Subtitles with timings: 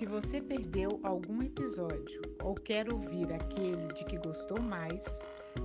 [0.00, 5.04] Se você perdeu algum episódio ou quer ouvir aquele de que gostou mais,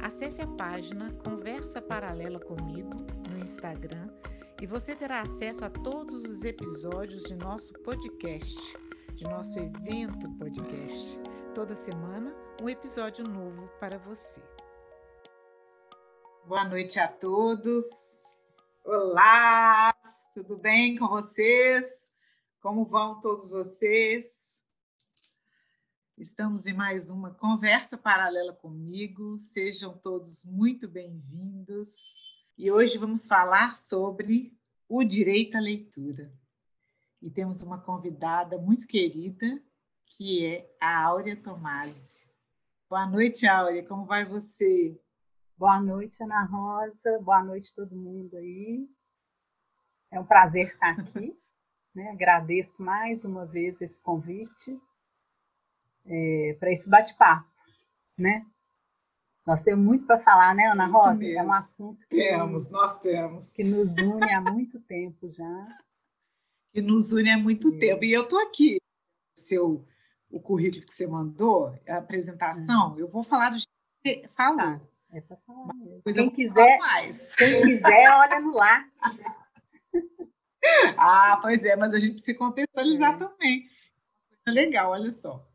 [0.02, 2.98] acesse a página Conversa Paralela comigo
[3.30, 4.10] no Instagram
[4.62, 8.78] e você terá acesso a todos os episódios de nosso podcast,
[9.14, 11.18] de nosso evento podcast.
[11.54, 14.42] Toda semana, um episódio novo para você.
[16.46, 18.36] Boa noite a todos.
[18.84, 19.96] Olá,
[20.34, 22.15] tudo bem com vocês?
[22.66, 24.66] Como vão todos vocês?
[26.18, 29.38] Estamos em mais uma conversa paralela comigo.
[29.38, 32.16] Sejam todos muito bem-vindos.
[32.58, 34.58] E hoje vamos falar sobre
[34.90, 36.34] o direito à leitura.
[37.22, 39.46] E temos uma convidada muito querida,
[40.04, 42.28] que é a Áurea Tomasi.
[42.90, 43.88] Boa noite, Áurea.
[43.88, 45.00] Como vai você?
[45.56, 47.20] Boa noite, Ana Rosa.
[47.20, 48.90] Boa noite, todo mundo aí.
[50.10, 51.40] É um prazer estar aqui.
[51.96, 52.10] Né?
[52.12, 54.78] Agradeço mais uma vez esse convite
[56.06, 57.48] é, para esse bate-papo,
[58.18, 58.46] né?
[59.46, 61.24] Nós temos muito para falar, né, Ana Rosa?
[61.24, 63.54] É um assunto que, temos, nós temos.
[63.54, 65.46] que nos une há muito tempo já.
[66.74, 67.80] Que nos une há muito é.
[67.80, 68.04] tempo.
[68.04, 68.82] E eu estou aqui,
[69.34, 69.88] seu,
[70.30, 73.02] o currículo que você mandou, a apresentação, é.
[73.02, 73.70] eu vou falar do jeito
[74.04, 74.58] que você falou.
[74.58, 74.82] Tá.
[75.12, 76.02] É para falar mesmo.
[76.04, 76.78] Quem quiser,
[77.38, 78.86] quem quiser, olha no lá.
[80.98, 83.18] Ah, pois é, mas a gente precisa contextualizar é.
[83.18, 83.70] também.
[84.48, 85.48] Legal, olha só.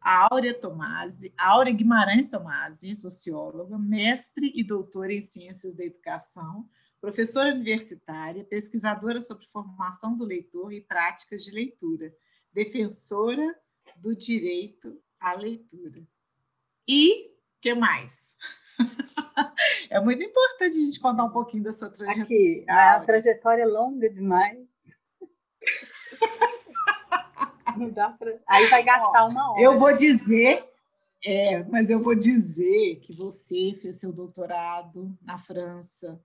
[0.00, 6.68] A Áurea Tomasi, Áurea Guimarães Tomasi, socióloga, mestre e doutora em Ciências da Educação,
[7.00, 12.14] professora universitária, pesquisadora sobre formação do leitor e práticas de leitura,
[12.52, 13.54] defensora
[13.96, 16.02] do direito à leitura.
[16.86, 18.36] E que mais?
[19.90, 22.22] é muito importante a gente contar um pouquinho da sua trajetória.
[22.22, 24.58] Aqui, a trajetória é longa demais.
[27.76, 28.34] Não dá pra...
[28.46, 29.62] Aí vai gastar uma hora.
[29.62, 30.68] Eu vou dizer,
[31.24, 36.20] é, mas eu vou dizer que você fez seu doutorado na França,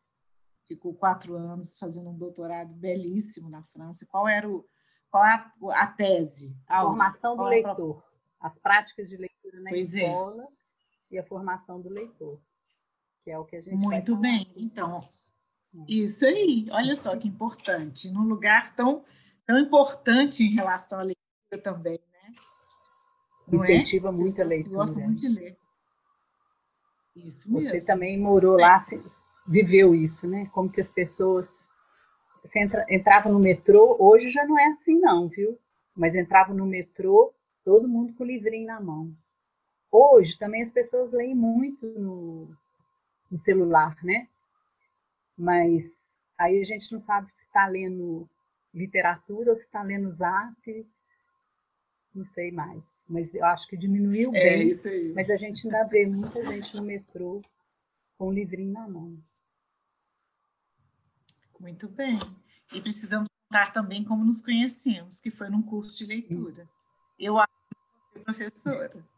[0.66, 4.06] ficou quatro anos fazendo um doutorado belíssimo na França.
[4.10, 4.66] Qual era o,
[5.10, 6.56] qual é a, a tese?
[6.68, 8.04] A formação do leitor,
[8.40, 10.08] as práticas de leitura na pois é.
[10.08, 10.44] escola.
[10.44, 10.63] É
[11.14, 12.40] e a formação do leitor,
[13.22, 15.00] que é o que a gente Muito bem, então.
[15.74, 15.86] Hum.
[15.88, 19.04] Isso aí, olha só que importante, num lugar tão,
[19.46, 22.34] tão importante em relação à leitura também, né?
[23.48, 23.64] Não é?
[23.64, 24.12] Incentiva é?
[24.12, 24.76] muito a leitura.
[24.76, 25.58] Gosto muito de ler.
[27.16, 27.70] Isso mesmo.
[27.70, 28.80] Você também morou lá,
[29.48, 30.48] viveu isso, né?
[30.48, 31.72] Como que as pessoas
[32.44, 35.58] você entra, entrava no metrô, hoje já não é assim não, viu?
[35.96, 39.08] Mas entrava no metrô, todo mundo com o livrinho na mão.
[39.96, 42.58] Hoje também as pessoas leem muito no,
[43.30, 44.28] no celular, né?
[45.38, 48.28] Mas aí a gente não sabe se está lendo
[48.74, 50.88] literatura ou se está lendo zap,
[52.12, 53.00] não sei mais.
[53.08, 54.70] Mas eu acho que diminuiu é, bem.
[54.70, 55.14] Isso aí.
[55.14, 57.40] Mas a gente ainda vê muita gente no metrô
[58.18, 59.16] com um livrinho na mão.
[61.60, 62.18] Muito bem.
[62.74, 66.64] E precisamos contar também como nos conhecemos, que foi num curso de leitura.
[66.64, 67.00] Isso.
[67.20, 69.13] Eu acho que você professora.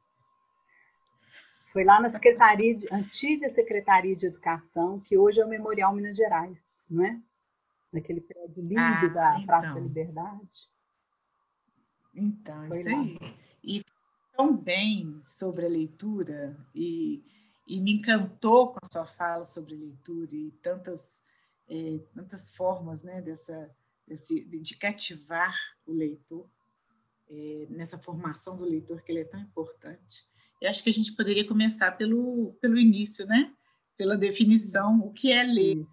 [1.75, 6.15] Foi lá na Secretaria de, antiga Secretaria de Educação, que hoje é o Memorial Minas
[6.15, 6.57] Gerais,
[6.89, 7.21] não é?
[7.91, 9.45] Naquele prédio lindo ah, da então.
[9.45, 10.69] Praça da Liberdade.
[12.13, 13.01] Então, Foi isso lá.
[13.01, 13.19] aí.
[13.61, 13.83] E
[14.37, 17.21] tão bem sobre a leitura e,
[17.67, 21.25] e me encantou com a sua fala sobre leitura e tantas,
[21.67, 23.69] é, tantas formas né, dessa,
[24.07, 25.53] desse, de cativar
[25.85, 26.49] o leitor,
[27.29, 30.33] é, nessa formação do leitor que ele é tão importante.
[30.65, 33.53] Eu acho que a gente poderia começar pelo, pelo início, né?
[33.97, 35.07] Pela definição, isso.
[35.07, 35.85] o que é ler.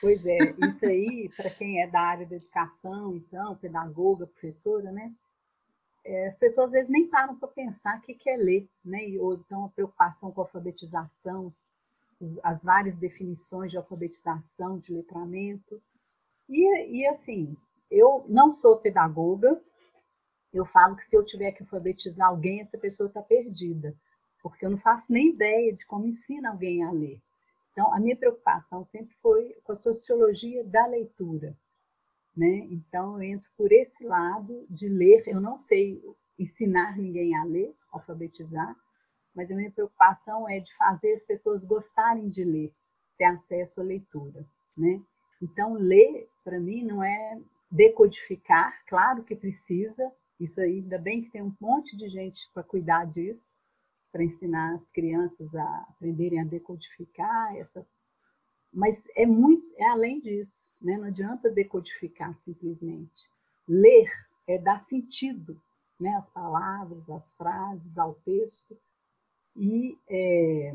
[0.00, 0.38] Pois é,
[0.68, 5.12] isso aí, para quem é da área da educação, então, pedagoga, professora, né?
[6.08, 9.00] é, as pessoas às vezes nem param para pensar o que, que é ler, né?
[9.20, 11.68] ou então a preocupação com a alfabetização, os,
[12.18, 15.82] os, as várias definições de alfabetização, de letramento.
[16.48, 17.54] E, e assim,
[17.90, 19.60] eu não sou pedagoga,
[20.52, 23.94] eu falo que se eu tiver que alfabetizar alguém, essa pessoa está perdida,
[24.42, 27.20] porque eu não faço nem ideia de como ensina alguém a ler.
[27.72, 31.56] Então, a minha preocupação sempre foi com a sociologia da leitura.
[32.36, 32.66] Né?
[32.70, 35.22] Então, eu entro por esse lado de ler.
[35.26, 36.02] Eu não sei
[36.38, 38.76] ensinar ninguém a ler, alfabetizar,
[39.34, 42.72] mas a minha preocupação é de fazer as pessoas gostarem de ler,
[43.16, 44.44] ter acesso à leitura.
[44.76, 45.00] Né?
[45.40, 47.38] Então, ler, para mim, não é
[47.70, 50.10] decodificar, claro que precisa,
[50.40, 53.56] isso aí, ainda bem que tem um monte de gente para cuidar disso,
[54.12, 57.86] para ensinar as crianças a aprenderem a decodificar essa.
[58.72, 60.96] Mas é muito, é além disso, né?
[60.96, 63.30] Não adianta decodificar simplesmente.
[63.66, 64.10] Ler
[64.46, 65.60] é dar sentido,
[66.00, 66.14] né?
[66.14, 68.78] As palavras, as frases ao texto.
[69.56, 70.74] E é,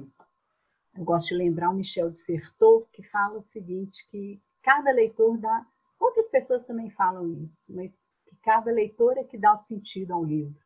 [0.95, 5.37] eu gosto de lembrar o Michel de Certeau, que fala o seguinte, que cada leitor
[5.37, 5.65] dá...
[5.99, 8.11] Outras pessoas também falam isso, mas
[8.43, 10.61] cada leitor é que dá o sentido ao livro.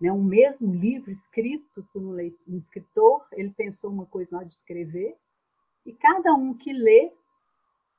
[0.00, 0.12] Né?
[0.12, 2.18] Um mesmo livro escrito por um,
[2.56, 5.16] escritor, ele pensou uma coisa na hora de escrever,
[5.84, 7.12] e cada um que lê,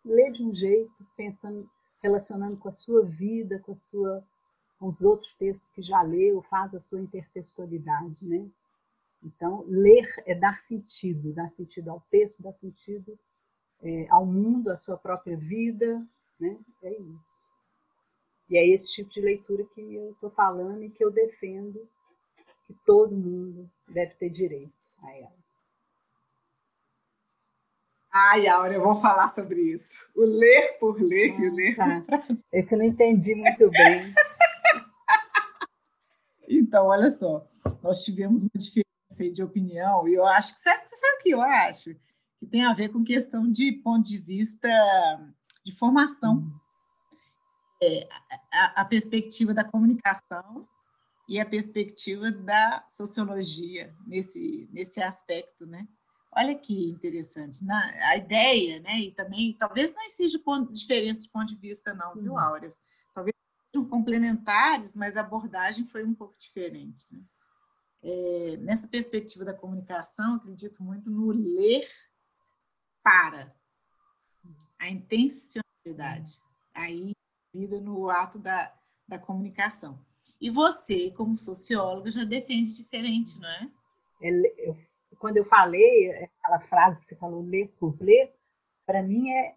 [0.04, 1.69] lê de um jeito, pensando,
[2.01, 4.24] relacionando com a sua vida, com a sua
[4.77, 8.45] com os outros textos que já leu, faz a sua intertextualidade, né?
[9.24, 13.18] Então, ler é dar sentido, dar sentido ao texto, dar sentido
[13.81, 16.00] é, ao mundo, à sua própria vida,
[16.38, 16.60] né?
[16.83, 17.55] É isso.
[18.50, 21.88] E é esse tipo de leitura que eu estou falando e que eu defendo
[22.66, 25.36] que todo mundo deve ter direito a ela.
[28.12, 30.08] Ai, Áurea, eu vou falar sobre isso.
[30.16, 31.86] O ler por ler ah, e o ah, ler tá.
[31.86, 32.46] por prazer.
[32.52, 34.02] É que eu não entendi muito bem.
[36.48, 37.46] então, olha só,
[37.84, 41.42] nós tivemos uma diferença de opinião e eu acho que, sabe, sabe o que eu
[41.42, 41.96] acho?
[42.40, 44.70] Que tem a ver com questão de ponto de vista
[45.66, 46.36] de formação.
[46.36, 46.65] Hum
[47.86, 48.10] é,
[48.52, 50.68] a, a perspectiva da comunicação
[51.28, 55.88] e a perspectiva da sociologia nesse, nesse aspecto, né?
[56.32, 57.64] Olha que interessante.
[57.66, 57.80] Na,
[58.10, 59.00] a ideia, né?
[59.00, 62.40] E também, talvez não exija ponto, diferença de ponto de vista, não, viu, uhum.
[62.40, 62.72] Áurea?
[63.14, 63.34] Talvez
[63.74, 67.06] sejam complementares, mas a abordagem foi um pouco diferente.
[67.10, 67.22] Né?
[68.04, 71.88] É, nessa perspectiva da comunicação, acredito muito no ler
[73.02, 73.56] para
[74.78, 76.42] a intencionalidade.
[76.74, 77.14] Aí
[77.56, 78.74] vida no ato da,
[79.07, 79.98] da comunicação.
[80.42, 83.72] E você, como socióloga, já defende diferente, não é?
[84.22, 84.78] é eu,
[85.18, 88.34] quando eu falei, aquela frase que você falou, ler por ler,
[88.86, 89.56] para mim é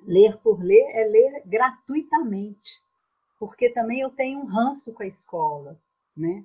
[0.00, 2.82] ler por ler é ler gratuitamente,
[3.38, 5.78] porque também eu tenho um ranço com a escola,
[6.16, 6.44] né?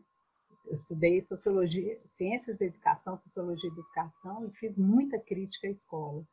[0.65, 6.23] Eu estudei sociologia, ciências da educação, sociologia da educação e fiz muita crítica à escola.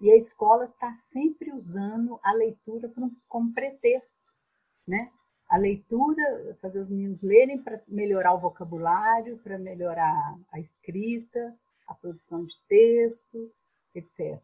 [0.00, 2.90] E a escola está sempre usando a leitura
[3.28, 4.32] como pretexto,
[4.88, 5.10] né?
[5.46, 11.54] A leitura, fazer os meninos lerem para melhorar o vocabulário, para melhorar a escrita,
[11.86, 13.52] a produção de texto,
[13.94, 14.40] etc.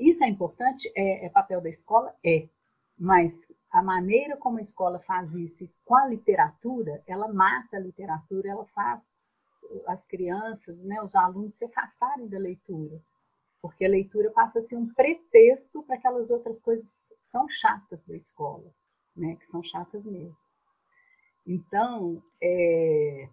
[0.00, 0.90] Isso é importante?
[0.96, 2.14] É, é papel da escola?
[2.24, 2.48] É.
[2.98, 8.48] Mas a maneira como a escola faz isso com a literatura, ela mata a literatura,
[8.48, 9.06] ela faz
[9.86, 12.98] as crianças, né, os alunos se afastarem da leitura
[13.66, 18.16] porque a leitura passa a ser um pretexto para aquelas outras coisas tão chatas da
[18.16, 18.72] escola,
[19.14, 20.36] né, que são chatas mesmo.
[21.44, 23.28] Então, é,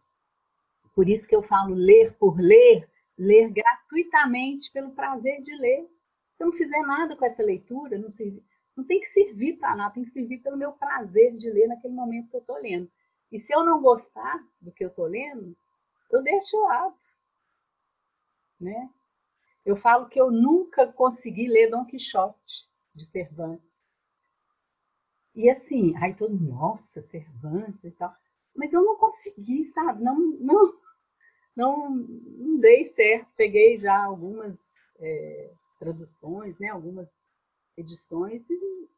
[0.95, 5.87] por isso que eu falo ler por ler, ler gratuitamente pelo prazer de ler.
[6.35, 8.43] Se eu não fizer nada com essa leitura, não, serve,
[8.75, 11.93] não tem que servir para nada, tem que servir pelo meu prazer de ler naquele
[11.93, 12.91] momento que eu estou lendo.
[13.31, 15.55] E se eu não gostar do que eu estou lendo,
[16.11, 16.97] eu deixo de lado.
[18.59, 18.89] Né?
[19.65, 23.83] Eu falo que eu nunca consegui ler Dom Quixote de Cervantes.
[25.35, 28.13] E assim, aí todo nossa, Cervantes e tal.
[28.55, 30.03] Mas eu não consegui, sabe?
[30.03, 30.73] Não, não,
[31.55, 33.27] não, não dei certo.
[33.35, 36.69] Peguei já algumas é, traduções, né?
[36.69, 37.09] algumas
[37.75, 38.89] edições, e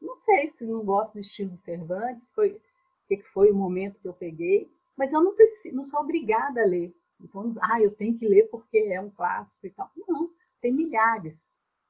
[0.00, 2.60] não sei se não gosto do estilo Cervantes, foi
[3.08, 6.66] que foi o momento que eu peguei, mas eu não preciso, não sou obrigada a
[6.66, 6.94] ler.
[7.22, 9.90] Então, ah, eu tenho que ler porque é um clássico e tal.
[10.08, 11.48] Não, tem milhares.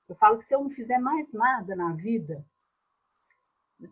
[0.09, 2.45] Eu falo que se eu não fizer mais nada na vida,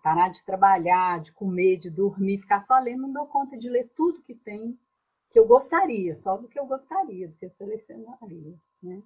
[0.02, 3.88] parar de trabalhar, de comer, de dormir, ficar só lendo, não dou conta de ler
[3.95, 4.78] tudo que tem
[5.30, 9.02] que eu gostaria, só do que eu gostaria, do que eu selecionaria, né?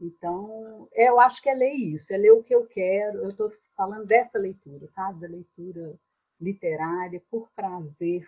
[0.00, 3.18] Então, eu acho que é ler isso, é ler o que eu quero.
[3.18, 5.20] Eu estou falando dessa leitura, sabe?
[5.20, 5.98] Da leitura
[6.40, 8.26] literária, por prazer,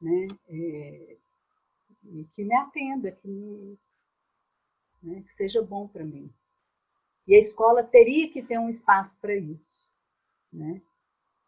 [0.00, 0.28] né?
[0.48, 1.16] É,
[2.04, 3.78] e que me atenda, que, me,
[5.02, 5.22] né?
[5.22, 6.32] que seja bom para mim.
[7.26, 9.86] E a escola teria que ter um espaço para isso,
[10.52, 10.82] né?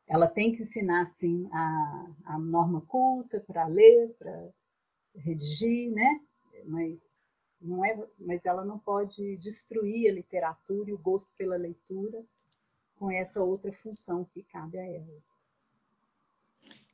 [0.07, 4.51] Ela tem que ensinar, sim, a, a norma culta para ler, para
[5.15, 6.21] redigir, né?
[6.67, 7.21] Mas
[7.61, 12.25] não é, mas ela não pode destruir a literatura e o gosto pela leitura
[12.97, 15.23] com essa outra função que cabe a ela.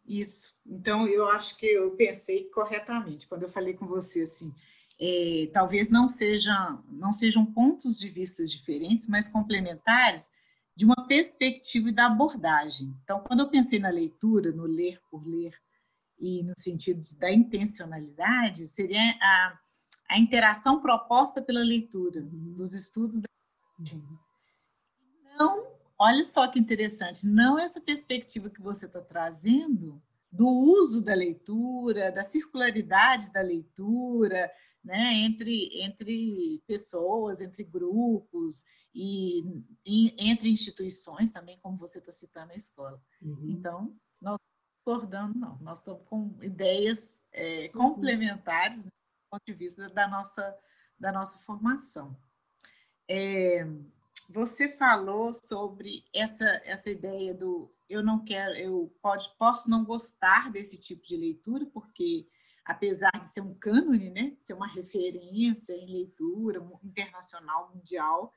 [0.08, 0.58] Isso.
[0.66, 4.54] Então, eu acho que eu pensei corretamente quando eu falei com você assim.
[5.00, 10.30] É, talvez não sejam, não sejam pontos de vista diferentes, mas complementares
[10.74, 12.96] de uma perspectiva e da abordagem.
[13.04, 15.54] Então, quando eu pensei na leitura, no ler por ler,
[16.18, 19.58] e no sentido da intencionalidade, seria a,
[20.10, 23.28] a interação proposta pela leitura, dos estudos da
[25.38, 30.00] Não Olha só que interessante, não essa perspectiva que você está trazendo
[30.30, 34.50] do uso da leitura, da circularidade da leitura,
[34.84, 38.64] né, entre, entre pessoas, entre grupos
[38.94, 39.42] e,
[39.84, 43.02] e entre instituições também, como você está citando a escola.
[43.20, 43.50] Uhum.
[43.50, 44.38] Então, nós
[44.76, 47.94] discordando, não, nós estamos com ideias é, uhum.
[47.94, 50.56] complementares né, do ponto de vista da nossa,
[50.98, 52.16] da nossa formação.
[53.06, 53.66] É,
[54.28, 60.52] você falou sobre essa, essa ideia do eu não quero, eu pode, posso não gostar
[60.52, 62.28] desse tipo de leitura, porque
[62.62, 68.30] apesar de ser um cânone, né, ser uma referência em leitura internacional, mundial,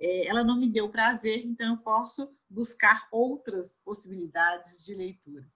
[0.00, 5.46] é, ela não me deu prazer, então eu posso buscar outras possibilidades de leitura.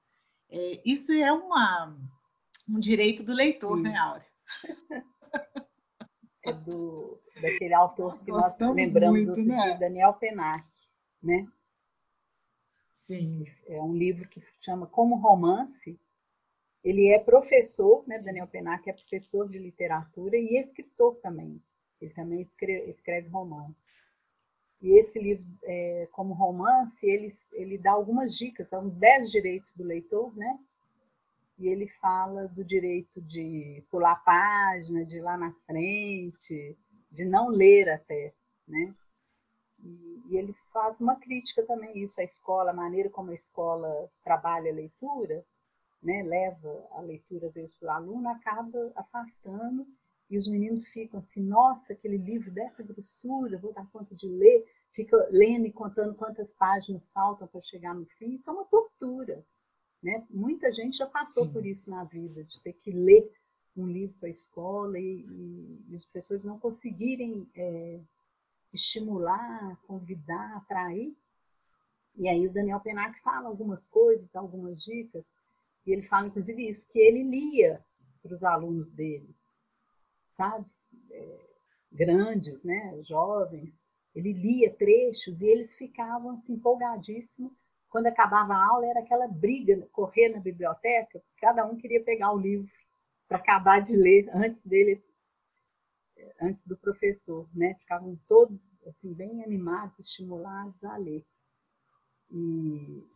[0.49, 1.99] É, isso é uma,
[2.69, 3.83] um direito do leitor, Sim.
[3.83, 4.27] né, Áurea?
[6.45, 9.57] É do, daquele autor que nós lembramos muito, outro né?
[9.57, 10.65] dia, Daniel Penac,
[11.23, 11.47] né?
[12.95, 13.45] Sim.
[13.67, 15.99] É um livro que chama Como Romance.
[16.83, 18.19] Ele é professor, né?
[18.19, 21.63] Daniel Penac é professor de literatura e escritor também.
[22.01, 24.13] Ele também escreve, escreve romances.
[24.83, 29.85] E esse livro, é, como romance, ele, ele dá algumas dicas, são dez direitos do
[29.85, 30.59] leitor, né?
[31.63, 36.77] E ele fala do direito de pular página, de ir lá na frente,
[37.09, 38.33] de não ler até,
[38.67, 38.93] né?
[39.81, 44.11] E, e, ele faz uma crítica também isso à escola, a maneira como a escola
[44.25, 45.45] trabalha a leitura,
[46.03, 46.25] né?
[46.25, 49.87] Leva a leitura às vezes para o aluno, acaba afastando
[50.29, 54.65] e os meninos ficam assim, nossa, aquele livro dessa grossura, vou dar conta de ler,
[54.93, 59.45] fica lendo e contando quantas páginas faltam para chegar no fim, isso é uma tortura.
[60.03, 60.27] Né?
[60.29, 61.53] Muita gente já passou Sim.
[61.53, 63.31] por isso na vida, de ter que ler
[63.77, 68.01] um livro para a escola e, e, e, os professores não conseguirem é,
[68.73, 71.17] estimular, convidar, atrair.
[72.17, 75.25] E aí o Daniel Penac fala algumas coisas, dá algumas dicas,
[75.87, 77.83] e ele fala inclusive isso, que ele lia
[78.23, 79.35] para os alunos dele,
[80.37, 80.67] sabe?
[81.11, 81.51] É,
[81.91, 83.03] grandes, né?
[83.03, 87.53] jovens, ele lia trechos e eles ficavam assim, empolgadíssimos
[87.93, 92.39] quando acabava a aula, era aquela briga, correr na biblioteca, cada um queria pegar o
[92.39, 92.67] livro
[93.29, 95.05] para acabar de ler antes dele,
[96.41, 97.75] antes do professor, né?
[97.75, 101.23] Ficavam todos assim bem animados, estimulados a ler.
[102.31, 103.07] E,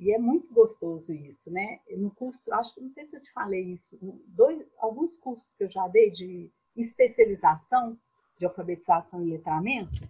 [0.00, 1.78] e é muito gostoso isso, né?
[1.96, 5.62] No curso, acho que não sei se eu te falei isso, dois, alguns cursos que
[5.62, 7.96] eu já dei de especialização
[8.36, 10.06] de alfabetização e letramento,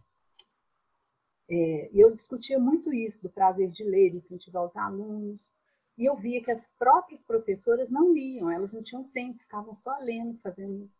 [1.49, 5.55] é, eu discutia muito isso, do prazer de ler, incentivar os alunos.
[5.97, 9.97] E eu via que as próprias professoras não liam, elas não tinham tempo, ficavam só
[9.99, 10.91] lendo, fazendo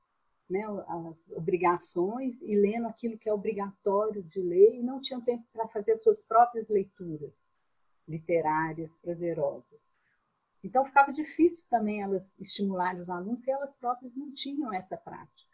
[0.49, 0.65] né,
[1.09, 5.69] as obrigações e lendo aquilo que é obrigatório de ler, e não tinham tempo para
[5.69, 7.33] fazer as suas próprias leituras
[8.09, 9.97] literárias prazerosas.
[10.63, 15.46] Então ficava difícil também elas estimularem os alunos se elas próprias não tinham essa prática.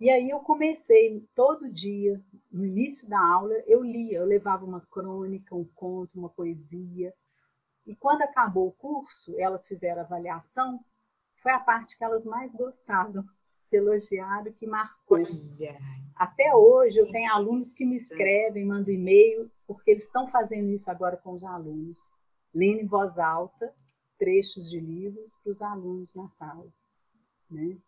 [0.00, 4.80] E aí eu comecei todo dia, no início da aula, eu lia, eu levava uma
[4.80, 7.12] crônica, um conto, uma poesia.
[7.84, 10.78] E quando acabou o curso, elas fizeram a avaliação,
[11.42, 13.24] foi a parte que elas mais gostaram,
[13.72, 15.18] elogiaram, que marcou.
[16.14, 20.90] Até hoje eu tenho alunos que me escrevem, mandam e-mail, porque eles estão fazendo isso
[20.90, 21.98] agora com os alunos,
[22.54, 23.74] lendo em voz alta
[24.18, 26.66] trechos de livros para os alunos na sala.
[27.50, 27.78] Né?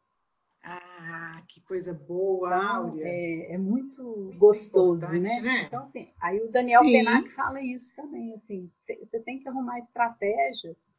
[0.62, 3.05] Ah, que coisa boa, então, Áurea.
[3.07, 5.40] É, é muito, muito gostoso, né?
[5.40, 5.62] né?
[5.64, 6.93] Então, assim, aí o Daniel Sim.
[6.93, 10.93] Penac fala isso também, assim, você tem que arrumar estratégias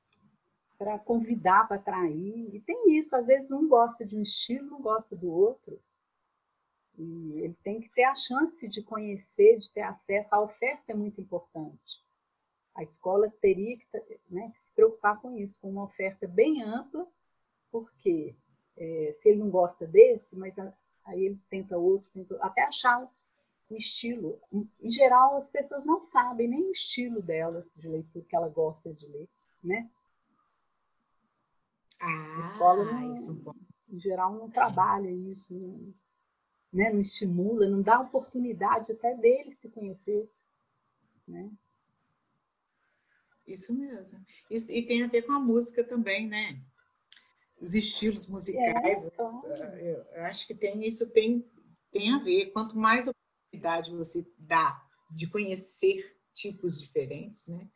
[0.82, 2.56] para convidar, para atrair.
[2.56, 5.80] E tem isso, às vezes um gosta de um estilo, não gosta do outro.
[6.98, 10.34] E ele tem que ter a chance de conhecer, de ter acesso.
[10.34, 12.01] A oferta é muito importante.
[12.74, 13.86] A escola teria que
[14.27, 17.08] né, se preocupar com isso, com uma oferta bem ampla,
[17.72, 18.36] porque
[18.77, 20.53] é, se ele não gosta desse, mas
[21.05, 23.03] aí ele tenta outro, tenta, até achar
[23.69, 24.39] o estilo.
[24.51, 28.49] Em, em, geral, as pessoas não sabem nem o estilo delas de leitura que ela
[28.49, 29.29] gosta de ler,
[29.63, 29.89] né?
[31.99, 33.61] Ah, a escola não, é
[33.91, 35.93] em geral não trabalha isso, não,
[36.73, 36.89] né?
[36.91, 40.29] não estimula, não dá oportunidade até dele se conhecer,
[41.27, 41.51] né?
[43.45, 44.23] Isso mesmo.
[44.49, 46.61] Isso, e tem a ver com a música também, né?
[47.62, 49.08] Os estilos musicais.
[49.08, 49.44] É, então...
[50.15, 51.46] eu acho que tem isso tem,
[51.91, 52.48] tem a ver.
[52.51, 57.68] Quanto mais oportunidade você dá de conhecer tipos diferentes, né?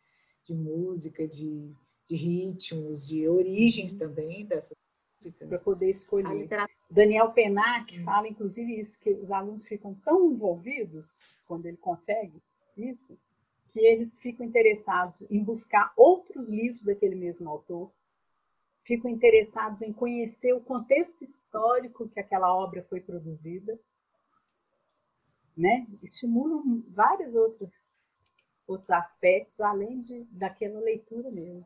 [0.44, 1.72] De música, de,
[2.08, 4.00] de ritmos, de origens uhum.
[4.00, 4.76] também dessas
[5.22, 5.50] músicas.
[5.50, 6.48] Para poder escolher.
[6.90, 12.42] Daniel Penac fala, inclusive, isso, que os alunos ficam tão envolvidos quando ele consegue
[12.78, 13.18] isso,
[13.70, 17.92] que eles ficam interessados em buscar outros livros daquele mesmo autor,
[18.86, 23.78] ficam interessados em conhecer o contexto histórico que aquela obra foi produzida,
[25.58, 25.88] né?
[26.04, 27.96] Estimulam vários outros
[28.68, 31.66] outros aspectos além de daquela leitura mesmo.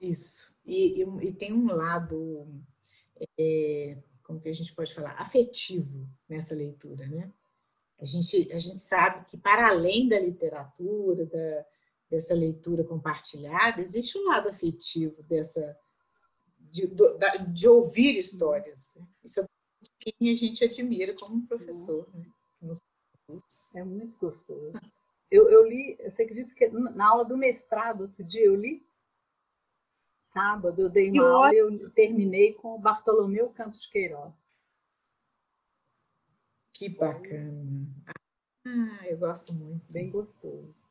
[0.00, 0.54] Isso.
[0.64, 2.48] E, e, e tem um lado,
[3.38, 7.30] é, como que a gente pode falar, afetivo nessa leitura, né?
[8.00, 11.66] A gente, a gente sabe que, para além da literatura, da,
[12.10, 15.78] dessa leitura compartilhada, existe um lado afetivo dessa,
[16.58, 16.92] de,
[17.52, 18.92] de ouvir histórias.
[18.96, 19.06] Né?
[19.22, 19.46] Isso é
[20.00, 22.04] quem a gente admira como um professor.
[22.14, 22.72] Né?
[23.76, 24.72] É muito gostoso.
[25.30, 28.84] Eu, eu li, você acredita que na aula do mestrado, outro dia, eu li
[30.32, 34.32] sábado, eu dei uma aula e eu terminei com o Bartolomeu Campos de Queiroz.
[36.72, 37.86] Que bacana.
[38.66, 39.92] Ah, eu gosto muito.
[39.92, 40.84] Bem gostoso.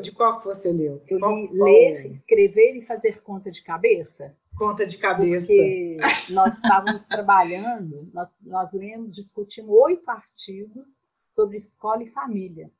[0.00, 1.02] De qual que você leu?
[1.08, 1.64] Eu qual, qual...
[1.64, 4.36] Ler, Escrever e Fazer Conta de Cabeça.
[4.56, 5.46] Conta de cabeça.
[5.46, 5.96] Porque
[6.30, 11.00] nós estávamos trabalhando, nós, nós lemos, discutimos oito artigos
[11.34, 12.70] sobre escola e família.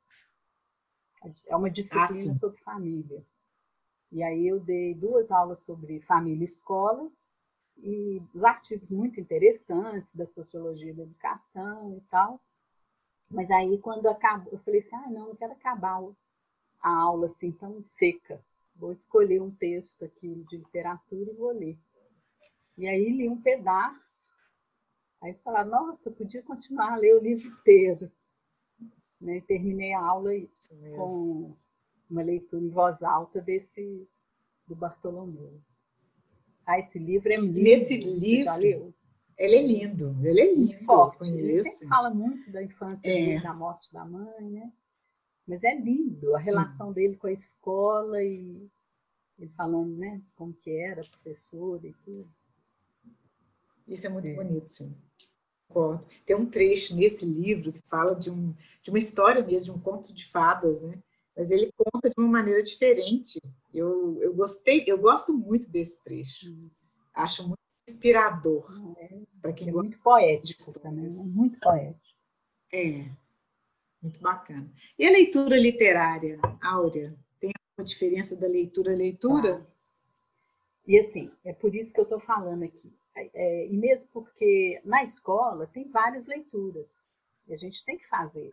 [1.47, 3.25] É uma disciplina ah, sobre família.
[4.11, 7.11] E aí eu dei duas aulas sobre família e escola
[7.77, 12.39] e os artigos muito interessantes da sociologia da educação e tal.
[13.29, 15.99] Mas aí, quando acabou, eu falei assim: ah, não, não quero acabar
[16.83, 18.43] a aula assim tão seca.
[18.75, 21.79] Vou escolher um texto aqui de literatura e vou ler.
[22.77, 24.33] E aí li um pedaço.
[25.21, 28.11] Aí falaram: nossa, podia continuar a ler o livro inteiro.
[29.21, 29.41] Né?
[29.47, 30.31] Terminei a aula
[30.97, 31.55] com
[32.09, 34.05] uma leitura em voz alta desse
[34.67, 35.61] do Bartolomeu.
[36.65, 37.59] Ah, esse livro é lindo.
[37.59, 38.93] Nesse livro,
[39.37, 40.83] ele é lindo, ele é lindo.
[40.85, 41.31] Forte.
[41.31, 43.39] Ele sempre fala muito da infância é.
[43.41, 44.71] da morte da mãe, né?
[45.47, 46.93] Mas é lindo a relação sim.
[46.93, 48.69] dele com a escola e
[49.37, 52.29] ele falando, né, como que era professor e tudo.
[53.87, 54.33] Isso é muito é.
[54.33, 54.95] bonito, sim.
[55.67, 56.05] Concordo.
[56.25, 59.81] Tem um trecho nesse livro que fala de, um, de uma história mesmo, de um
[59.81, 61.01] conto de fadas, né?
[61.35, 63.41] Mas ele conta de uma maneira diferente.
[63.73, 66.51] Eu, eu gostei, eu gosto muito desse trecho.
[66.51, 66.69] Uhum.
[67.13, 71.09] Acho muito inspirador é, para quem é gosta muito poético também, né?
[71.35, 71.99] muito poético.
[72.71, 73.09] É,
[74.03, 74.69] muito bacana.
[74.99, 77.15] E a leitura literária, Áurea?
[77.39, 79.59] Tem uma diferença da leitura leitura?
[79.59, 79.65] Tá.
[80.85, 82.93] E assim, é por isso que eu estou falando aqui.
[83.15, 86.87] É, e mesmo porque na escola tem várias leituras.
[87.47, 88.51] E a gente tem que fazer.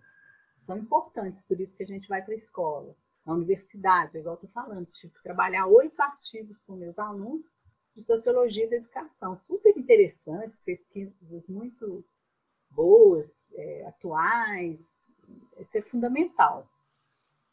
[0.65, 4.47] São importantes, por isso que a gente vai para a escola na universidade, igual eu
[4.47, 7.55] estou falando, tive que trabalhar oito artigos com meus alunos
[7.95, 12.05] de sociologia da educação, super interessantes, pesquisas muito
[12.71, 15.00] boas, é, atuais,
[15.57, 16.69] é fundamental.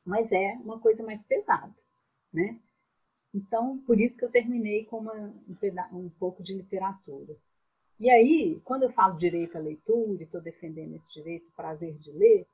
[0.06, 1.76] Mas é uma coisa mais pesada,
[2.34, 2.60] né?
[3.34, 7.36] Então, por isso que eu terminei com uma, um, um pouco de literatura.
[8.00, 12.12] E aí, quando eu falo direito à leitura, e estou defendendo esse direito, prazer de
[12.12, 12.48] ler,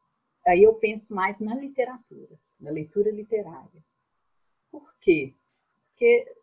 [0.48, 3.84] aí eu penso mais na literatura na leitura literária.
[4.72, 5.36] Por quê?
[5.90, 6.34] Porque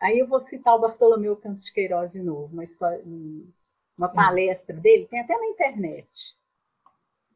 [0.00, 3.02] aí eu vou citar o Bartolomeu Campos de Queiroz de novo, uma história,
[3.96, 6.36] uma palestra dele, tem até na internet.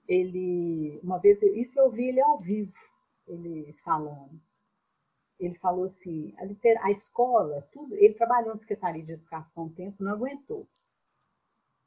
[0.09, 2.73] Ele, uma vez, isso eu ouvi ele ao vivo,
[3.27, 4.40] ele falando.
[5.38, 9.73] Ele falou assim, a, liter, a escola, tudo, ele trabalhou na Secretaria de Educação um
[9.73, 10.66] tempo, não aguentou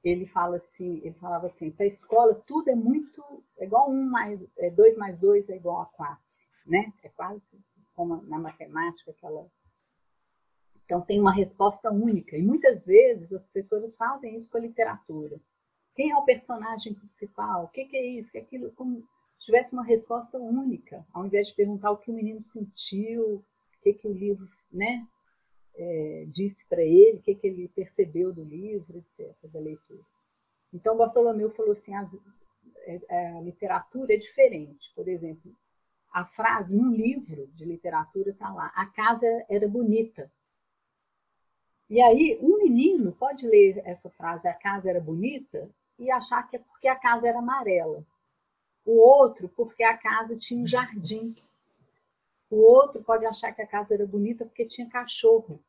[0.03, 3.23] ele fala assim, ele falava assim, para a escola tudo é muito
[3.57, 6.91] é igual um mais é, dois mais dois é igual a quatro, né?
[7.03, 7.47] É quase
[7.93, 9.47] como na matemática aquela.
[10.83, 15.39] Então tem uma resposta única e muitas vezes as pessoas fazem isso com a literatura.
[15.95, 17.65] Quem é o personagem principal?
[17.65, 18.31] O que, que é isso?
[18.31, 18.71] Que é aquilo?
[18.73, 19.03] Como
[19.39, 23.93] tivesse uma resposta única, ao invés de perguntar o que o menino sentiu, o que,
[23.93, 25.05] que o livro né,
[25.75, 30.03] é, disse para ele, o que, que ele percebeu do livro, etc., da leitura.
[30.73, 32.07] Então, Bartolomeu falou assim: a,
[32.85, 34.91] é, a literatura é diferente.
[34.95, 35.53] Por exemplo,
[36.11, 40.31] a frase num livro de literatura está lá: a casa era bonita.
[41.89, 45.69] E aí, um menino pode ler essa frase, a casa era bonita,
[46.01, 48.03] e achar que é porque a casa era amarela.
[48.83, 51.35] O outro, porque a casa tinha um jardim.
[52.49, 55.63] O outro pode achar que a casa era bonita porque tinha cachorro.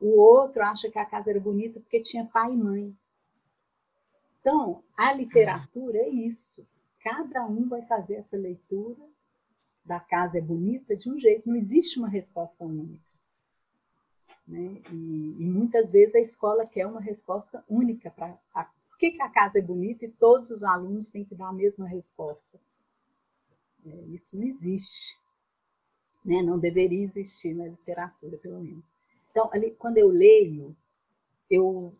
[0.00, 2.96] O outro acha que a casa era bonita porque tinha pai e mãe.
[4.40, 6.66] Então, a literatura é isso.
[7.00, 9.06] Cada um vai fazer essa leitura
[9.84, 11.46] da casa é bonita de um jeito.
[11.46, 13.10] Não existe uma resposta única.
[14.46, 14.80] Né?
[14.90, 18.34] E, e muitas vezes a escola quer uma resposta única para
[18.98, 21.86] que, que a casa é bonita e todos os alunos têm que dar a mesma
[21.86, 22.60] resposta.
[23.86, 25.16] É, isso não existe.
[26.24, 26.42] Né?
[26.42, 28.84] Não deveria existir na literatura, pelo menos.
[29.30, 30.76] Então, ali, quando eu leio,
[31.48, 31.94] eu,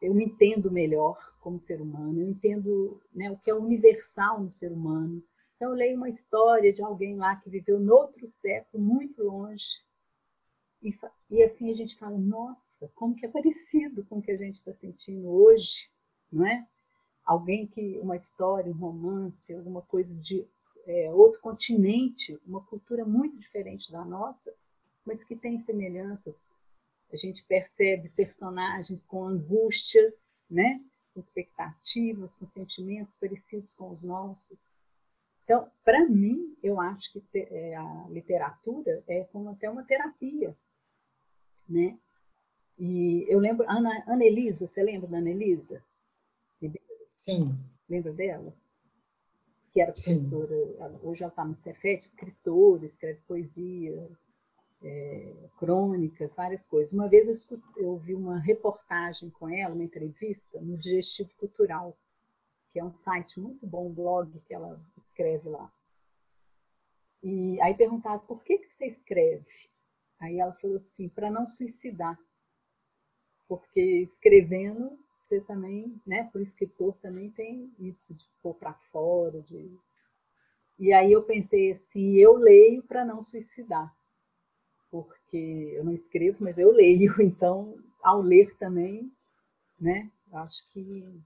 [0.00, 4.50] eu me entendo melhor como ser humano, eu entendo né, o que é universal no
[4.50, 5.22] ser humano.
[5.56, 9.80] Então, eu leio uma história de alguém lá que viveu no outro século, muito longe,
[10.82, 10.92] e,
[11.30, 14.56] e assim a gente fala, nossa, como que é parecido com o que a gente
[14.56, 15.88] está sentindo hoje,
[16.32, 16.66] não é?
[17.24, 20.46] Alguém que, uma história, um romance, alguma coisa de
[20.86, 24.52] é, outro continente, uma cultura muito diferente da nossa,
[25.04, 26.40] mas que tem semelhanças.
[27.12, 30.80] A gente percebe personagens com angústias, né?
[31.12, 34.58] com expectativas, com sentimentos parecidos com os nossos.
[35.44, 40.56] Então, para mim, eu acho que é, a literatura é como até uma terapia,
[41.68, 41.98] né?
[42.78, 45.84] E eu lembro, Ana, Ana Elisa, você lembra da Ana Elisa?
[47.24, 47.58] Sim.
[47.88, 48.54] Lembra dela?
[49.72, 54.10] Que era professora, ela, hoje ela está no Cefet, escritora, escreve poesia,
[54.82, 56.92] é, crônicas, várias coisas.
[56.92, 61.96] Uma vez eu, escute, eu vi uma reportagem com ela, uma entrevista, no Digestivo Cultural,
[62.70, 65.72] que é um site muito bom, um blog que ela escreve lá.
[67.22, 69.46] E aí perguntaram, por que, que você escreve?
[70.18, 72.18] Aí ela falou assim, para não suicidar.
[73.46, 74.98] Porque escrevendo,
[75.32, 79.78] você também, né, por escritor também tem isso de pôr para fora, de...
[80.78, 83.94] E aí eu pensei assim, eu leio para não suicidar.
[84.90, 89.10] Porque eu não escrevo, mas eu leio, então ao ler também,
[89.80, 91.20] né, acho que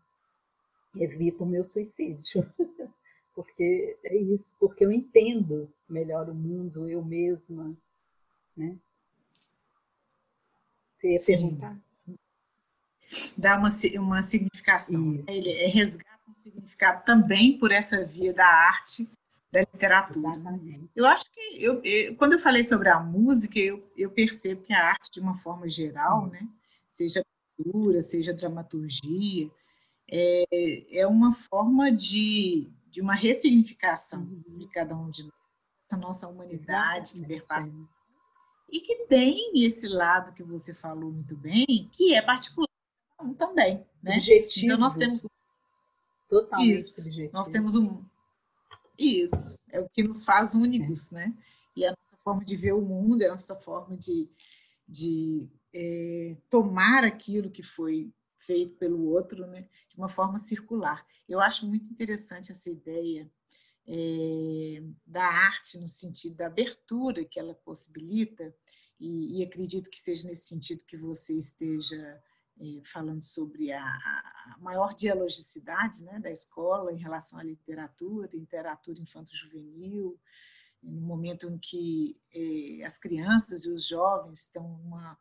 [0.94, 2.46] evita o meu suicídio.
[3.34, 7.76] porque é isso, porque eu entendo melhor o mundo, eu mesma,
[8.56, 8.78] né?
[10.96, 11.32] Você ia Sim.
[11.32, 11.85] perguntar?
[13.36, 15.12] Dá uma, uma significação.
[15.12, 15.20] Né?
[15.20, 15.30] Isso.
[15.30, 19.10] Ele resgata um significado também por essa via da arte,
[19.50, 20.34] da literatura.
[20.34, 20.90] Exatamente.
[20.94, 24.72] Eu acho que, eu, eu, quando eu falei sobre a música, eu, eu percebo que
[24.72, 26.28] a arte, de uma forma geral, hum.
[26.28, 26.44] né,
[26.88, 27.22] seja
[27.56, 29.50] cultura, seja dramaturgia,
[30.10, 34.58] é, é uma forma de, de uma ressignificação uhum.
[34.58, 35.32] de cada um de nós,
[35.90, 37.70] da nossa humanidade, que perpassa
[38.70, 42.68] e que tem esse lado que você falou muito bem, que é particular
[43.38, 44.14] também, né?
[44.14, 44.66] Subjetivo.
[44.66, 45.26] Então nós temos
[46.28, 47.32] totalmente isso, subjetivo.
[47.32, 48.04] Nós temos um
[48.98, 51.16] isso é o que nos faz únicos, é.
[51.16, 51.38] né?
[51.76, 54.28] E a nossa forma de ver o mundo, a nossa forma de,
[54.88, 59.68] de é, tomar aquilo que foi feito pelo outro, né?
[59.88, 61.06] De uma forma circular.
[61.28, 63.30] Eu acho muito interessante essa ideia
[63.86, 68.54] é, da arte no sentido da abertura que ela possibilita,
[68.98, 72.22] e, e acredito que seja nesse sentido que você esteja
[72.84, 80.18] falando sobre a, maior dialogicidade né, da escola em relação à literatura, literatura infanto-juvenil,
[80.82, 85.18] no momento em que é, as crianças e os jovens estão uma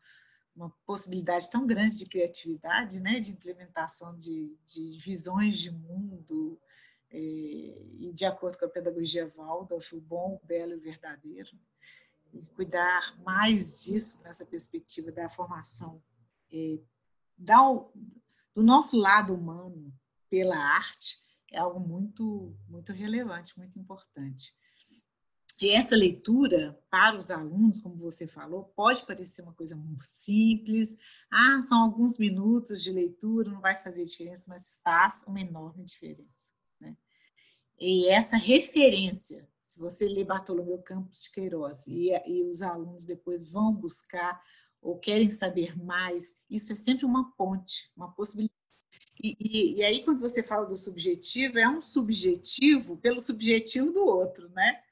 [0.56, 6.58] uma possibilidade tão grande de criatividade, né, de implementação de, de visões de mundo,
[7.12, 11.50] é, e de acordo com a pedagogia Waldorf, o bom, o belo e o verdadeiro,
[12.34, 16.02] e cuidar mais disso nessa perspectiva da formação
[17.38, 17.58] da,
[18.54, 19.94] do nosso lado humano
[20.30, 21.18] pela arte
[21.52, 24.54] é algo muito muito relevante, muito importante.
[25.62, 30.98] E essa leitura para os alunos, como você falou, pode parecer uma coisa muito simples.
[31.32, 36.56] Ah, são alguns minutos de leitura, não vai fazer diferença, mas faz uma enorme diferença.
[37.80, 43.52] E essa referência, se você ler Bartolomeu Campos de Queiroz e, e os alunos depois
[43.52, 44.42] vão buscar
[44.86, 48.54] ou querem saber mais, isso é sempre uma ponte, uma possibilidade.
[49.22, 54.06] E, e, e, aí, quando você fala do subjetivo, é um subjetivo pelo subjetivo do
[54.06, 54.84] outro, né?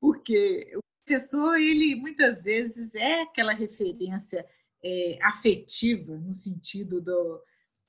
[0.00, 4.48] Porque o professor, ele muitas vezes é aquela referência
[4.82, 7.42] é, afetiva, no sentido do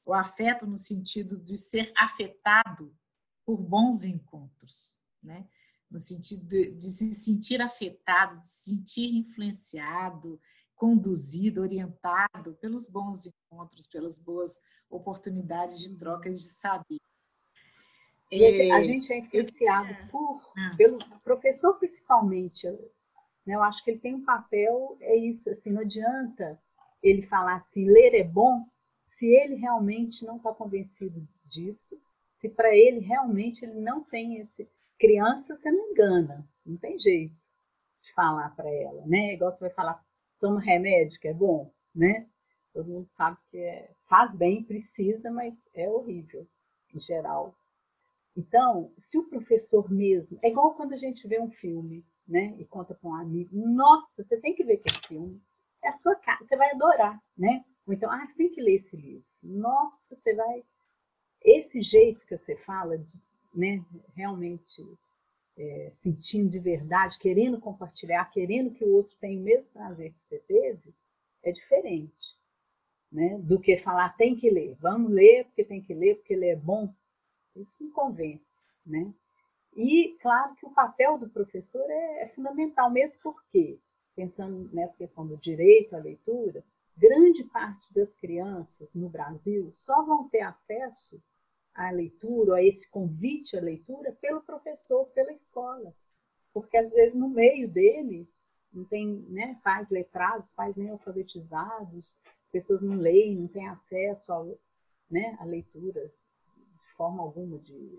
[0.06, 2.94] o afeto, no sentido de ser afetado
[3.46, 5.48] por bons encontros, né?
[5.90, 10.40] no sentido de, de se sentir afetado, de se sentir influenciado,
[10.76, 14.60] conduzido, orientado pelos bons encontros, pelas boas
[14.90, 17.00] oportunidades de trocas de saber.
[18.32, 20.72] E a gente é influenciado eu, por, ah.
[20.76, 22.68] pelo professor principalmente.
[23.46, 23.56] Né?
[23.56, 26.60] Eu acho que ele tem um papel, é isso, assim, não adianta
[27.02, 28.66] ele falar assim, ler é bom,
[29.06, 31.96] se ele realmente não está convencido disso,
[32.38, 34.70] se para ele realmente ele não tem esse.
[35.00, 37.36] Criança, você não engana, não tem jeito
[38.02, 39.34] de falar para ela, né?
[39.34, 40.05] Igual você vai falar,
[40.46, 42.30] toma remédio, que é bom, né?
[42.72, 46.48] Todo mundo sabe que é, faz bem, precisa, mas é horrível,
[46.94, 47.56] em geral.
[48.38, 50.38] Então, se o professor mesmo.
[50.44, 52.56] É igual quando a gente vê um filme, né?
[52.60, 55.42] E conta para um amigo: Nossa, você tem que ver aquele filme.
[55.84, 57.66] É a sua casa, você vai adorar, né?
[57.88, 59.26] Ou então, ah, você tem que ler esse livro.
[59.42, 60.64] Nossa, você vai.
[61.42, 63.20] Esse jeito que você fala, de,
[63.54, 63.84] né?
[64.16, 64.84] Realmente
[65.58, 70.24] é, sentindo de verdade, querendo compartilhar, querendo que o outro tenha o mesmo prazer que
[70.24, 70.94] você teve,
[71.44, 72.36] é diferente
[73.16, 73.38] né?
[73.40, 76.56] do que falar tem que ler, vamos ler porque tem que ler, porque ler é
[76.56, 76.94] bom.
[77.56, 78.66] Isso me convence.
[78.86, 79.14] Né?
[79.76, 83.80] E claro que o papel do professor é, é fundamental, mesmo porque,
[84.16, 86.64] pensando nessa questão do direito à leitura,
[86.98, 91.22] grande parte das crianças no Brasil só vão ter acesso
[91.76, 95.94] à leitura, a esse convite à leitura, pelo professor, pela escola.
[96.54, 98.28] Porque às vezes no meio dele
[98.72, 102.18] não tem né, pais letrados, pais nem alfabetizados,
[102.52, 104.58] pessoas não leem, não têm acesso ao,
[105.10, 106.12] né, à leitura
[106.56, 107.98] de forma alguma, de,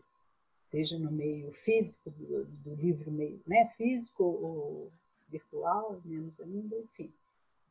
[0.70, 4.92] seja no meio físico do, do livro, meio né, físico ou
[5.28, 7.12] virtual, menos ainda, enfim.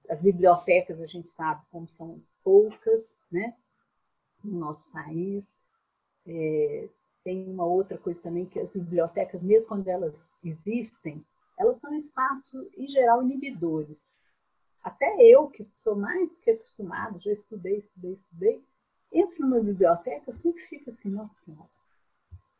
[0.08, 3.56] As bibliotecas, a gente sabe como são poucas né,
[4.44, 5.60] no nosso país.
[6.28, 6.90] É,
[7.24, 11.26] tem uma outra coisa também, que as bibliotecas, mesmo quando elas existem,
[11.58, 14.26] elas são espaços, em geral, inibidores
[14.86, 18.64] até eu, que sou mais do que acostumada, já estudei, estudei, estudei,
[19.12, 21.70] entro numa biblioteca, eu sempre fico assim, nossa senhora,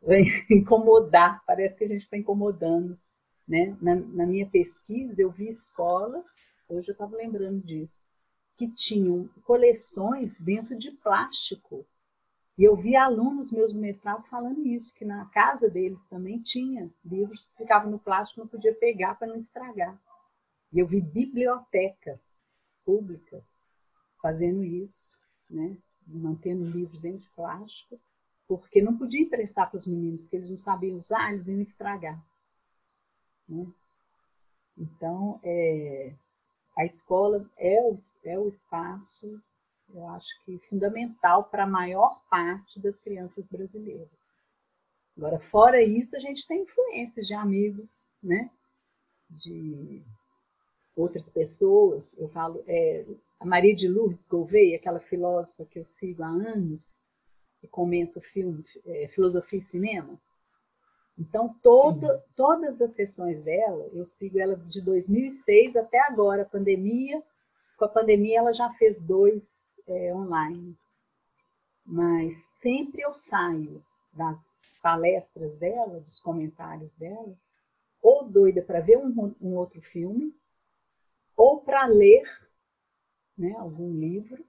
[0.02, 2.98] vai incomodar, parece que a gente está incomodando.
[3.46, 3.76] Né?
[3.80, 8.08] Na, na, minha pesquisa, eu vi escolas, hoje eu estava lembrando disso,
[8.58, 11.86] que tinham coleções dentro de plástico.
[12.58, 16.90] E eu vi alunos meus no mestrado falando isso, que na casa deles também tinha
[17.04, 20.00] livros que ficavam no plástico, não podia pegar para não estragar.
[20.72, 22.34] E eu vi bibliotecas
[22.84, 23.44] públicas
[24.20, 25.10] fazendo isso,
[25.50, 25.76] né?
[26.06, 27.96] mantendo livros dentro de plástico,
[28.48, 32.24] porque não podia emprestar para os meninos, que eles não sabiam usar, eles iam estragar.
[33.48, 33.66] Né?
[34.78, 36.14] Então, é,
[36.76, 39.40] a escola é o, é o espaço,
[39.94, 44.08] eu acho que fundamental para a maior parte das crianças brasileiras.
[45.16, 48.50] Agora, fora isso, a gente tem influências de amigos, né?
[49.30, 50.02] De
[50.94, 52.16] outras pessoas.
[52.18, 53.06] Eu falo, é,
[53.40, 56.96] a Maria de Lourdes Gouveia, aquela filósofa que eu sigo há anos,
[57.60, 60.20] que comenta o filme é, Filosofia e Cinema.
[61.18, 67.22] Então, toda, todas as sessões dela, eu sigo ela de 2006 até agora, a pandemia.
[67.78, 70.76] Com a pandemia, ela já fez dois é, online.
[71.84, 77.36] Mas sempre eu saio das palestras dela, dos comentários dela,
[78.02, 80.34] ou doida para ver um, um outro filme,
[81.36, 82.24] ou para ler
[83.36, 84.44] né, algum livro,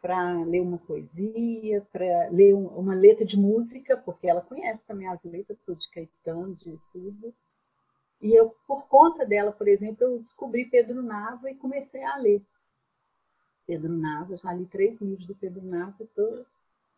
[0.00, 5.08] para ler uma poesia, para ler um, uma letra de música, porque ela conhece também
[5.08, 7.34] as letras tudo de Caetano, de tudo.
[8.20, 12.40] E eu, por conta dela, por exemplo, eu descobri Pedro Nava e comecei a ler.
[13.66, 16.44] Pedro Nava, já li três livros do Pedro Nava, tô,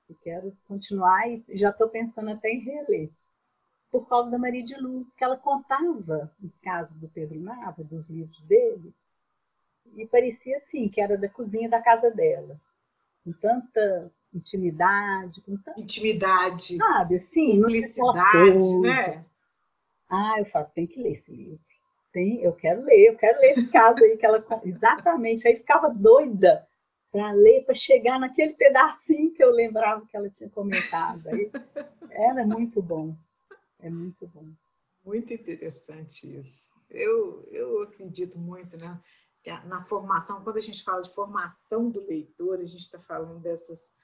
[0.08, 3.10] e quero continuar e já estou pensando até em reler
[3.90, 8.08] por causa da Maria de Luz, que ela contava os casos do Pedro Nava, dos
[8.08, 8.94] livros dele,
[9.94, 12.60] e parecia assim, que era da cozinha da casa dela,
[13.24, 15.80] com tanta intimidade, com tanta...
[15.80, 16.76] Intimidade.
[16.76, 19.24] Sabe, assim, publicidade, né?
[20.08, 21.67] Ah, eu falo, tem que ler esse livro.
[22.12, 25.90] Tem, eu quero ler, eu quero ler esse caso aí que ela exatamente, aí ficava
[25.90, 26.66] doida
[27.10, 31.28] para ler, para chegar naquele pedacinho que eu lembrava que ela tinha comentado.
[31.28, 31.50] Aí,
[32.10, 33.14] era muito bom.
[33.80, 34.46] É muito bom.
[35.04, 36.70] Muito interessante isso.
[36.90, 39.00] Eu, eu acredito muito né,
[39.64, 43.94] na formação, quando a gente fala de formação do leitor, a gente está falando dessas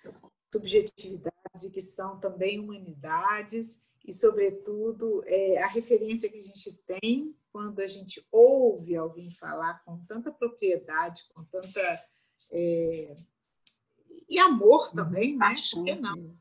[0.53, 7.35] subjetividades e que são também humanidades, e, sobretudo, é, a referência que a gente tem
[7.51, 12.05] quando a gente ouve alguém falar com tanta propriedade, com tanta.
[12.51, 13.17] É,
[14.29, 14.95] e amor uhum.
[14.95, 15.55] também, né?
[15.73, 16.37] Por que não?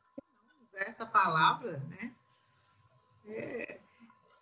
[0.73, 2.15] usar essa palavra, né?
[3.28, 3.80] É,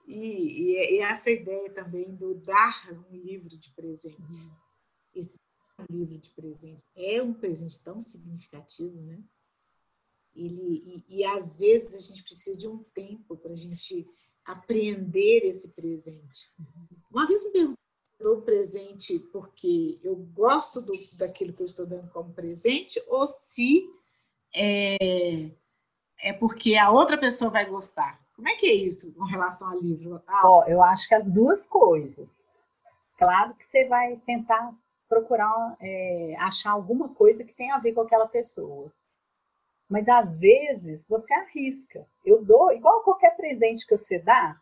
[0.08, 4.18] e, e, e, essa ideia também do dar um livro de presente.
[4.18, 4.56] Uhum.
[5.14, 5.40] Esse
[5.90, 9.22] livro de presente é um presente tão significativo, né?
[10.36, 14.08] Ele, e, e às vezes a gente precisa de um tempo para a gente
[14.46, 16.50] apreender esse presente.
[17.12, 17.82] Uma vez me perguntou
[18.22, 23.84] dou presente porque eu gosto do, daquilo que eu estou dando como presente ou se
[24.56, 25.50] é,
[26.22, 28.22] é porque a outra pessoa vai gostar.
[28.36, 30.22] Como é que é isso com relação ao livro?
[30.28, 32.48] Ah, oh, eu acho que as duas coisas.
[33.18, 34.74] Claro que você vai tentar
[35.08, 38.92] procurar é, achar alguma coisa que tenha a ver com aquela pessoa.
[39.92, 42.08] Mas às vezes você arrisca.
[42.26, 44.56] Eu dou, igual qualquer presente que você dá,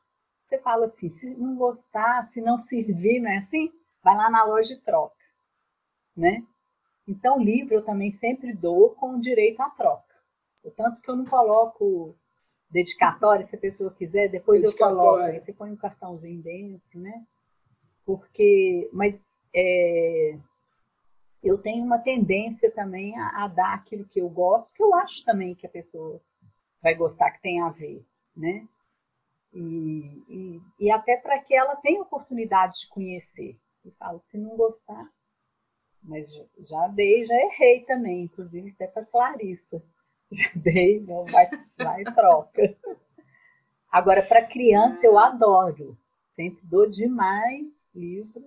[0.44, 3.72] você fala assim: se não gostar, se não servir, não é assim?
[4.04, 5.16] Vai lá na loja e troca.
[6.18, 6.44] Né?
[7.08, 10.16] Então, livro eu também sempre dou com direito à troca.
[10.76, 12.16] Tanto que eu não coloco
[12.68, 15.18] dedicatória, se a pessoa quiser, depois eu coloco.
[15.18, 17.24] Aí você põe um cartãozinho dentro, né?
[18.04, 19.22] Porque, mas
[19.56, 20.40] é,
[21.44, 25.24] eu tenho uma tendência também a, a, dar aquilo que eu gosto, que eu acho
[25.24, 26.22] também que a pessoa
[26.82, 28.68] vai gostar, que tem a ver, né?
[29.54, 33.58] E, e, e até para que ela tenha oportunidade de conhecer.
[33.84, 35.04] E falo, se não gostar,
[36.04, 39.82] mas já, já dei, já errei também, inclusive até para Clarissa.
[40.32, 42.78] Já dei, não vai, vai troca.
[43.92, 45.98] Agora, para criança, eu adoro.
[46.36, 48.46] Sempre dou demais livro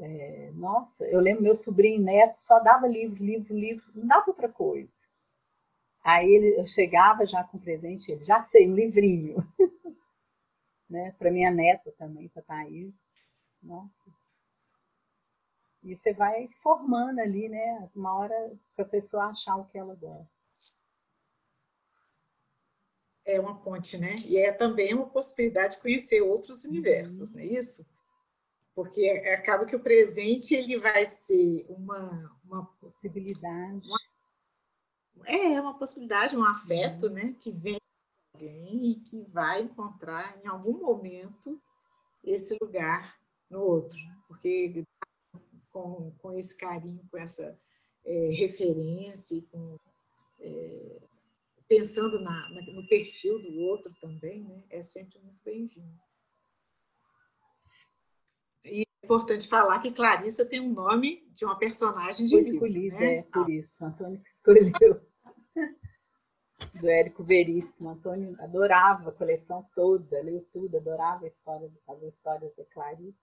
[0.00, 4.48] é, nossa, eu lembro meu sobrinho neto só dava livro, livro, livro, não dava outra
[4.48, 5.00] coisa.
[6.02, 9.36] Aí ele, eu chegava já com presente, ele já sei, um livrinho.
[10.88, 11.12] né?
[11.18, 13.42] Para minha neta também, para Thaís.
[13.64, 14.10] Nossa.
[15.82, 17.90] E você vai formando ali, né?
[17.94, 20.28] Uma hora para a pessoa achar o que ela gosta.
[23.24, 24.14] É uma ponte, né?
[24.26, 27.36] E é também uma possibilidade de conhecer outros universos, uhum.
[27.36, 27.86] não é isso?
[28.78, 33.88] Porque é, acaba que o presente ele vai ser uma, uma possibilidade.
[35.16, 37.12] Uma, é uma possibilidade, um afeto, uhum.
[37.12, 37.76] né, que vem
[38.32, 41.60] alguém e que vai encontrar em algum momento
[42.22, 43.18] esse lugar
[43.50, 44.84] no outro, porque
[45.72, 47.58] com, com esse carinho, com essa
[48.04, 49.76] é, referência, com,
[50.38, 50.98] é,
[51.66, 56.07] pensando na, na, no perfil do outro também, né, é sempre muito bem-vindo.
[58.64, 62.54] E é importante falar que Clarissa tem um nome de uma personagem de livro.
[62.54, 63.14] Escolhida, né?
[63.16, 63.84] é, por isso.
[63.84, 65.00] Antônio que escolheu.
[66.74, 67.90] Do Érico Veríssimo.
[67.90, 73.18] Antônio adorava a coleção toda, leu tudo, adorava a história, as histórias da Clarissa.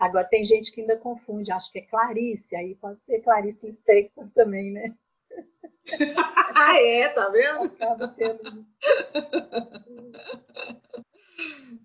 [0.00, 4.30] Agora tem gente que ainda confunde, acho que é Clarice, aí pode ser Clarice Lispector
[4.32, 4.96] também, né?
[6.54, 7.64] ah, é, tá vendo?
[7.64, 8.64] Acaba tendo.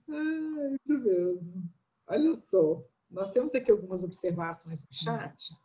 [0.10, 1.64] Ah, isso mesmo.
[2.08, 5.56] Olha só, nós temos aqui algumas observações no chat.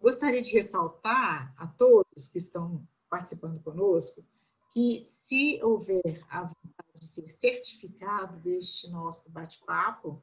[0.00, 4.24] Gostaria de ressaltar a todos que estão participando conosco
[4.72, 10.22] que, se houver a vontade de ser certificado deste nosso bate-papo,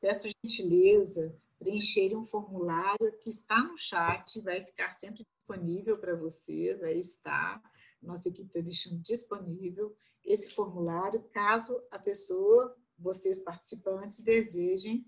[0.00, 6.82] peço gentileza preencherem um formulário que está no chat, vai ficar sempre disponível para vocês,
[6.82, 7.60] aí está,
[8.00, 9.94] nossa equipe está deixando disponível
[10.28, 15.06] esse formulário, caso a pessoa, vocês participantes, desejem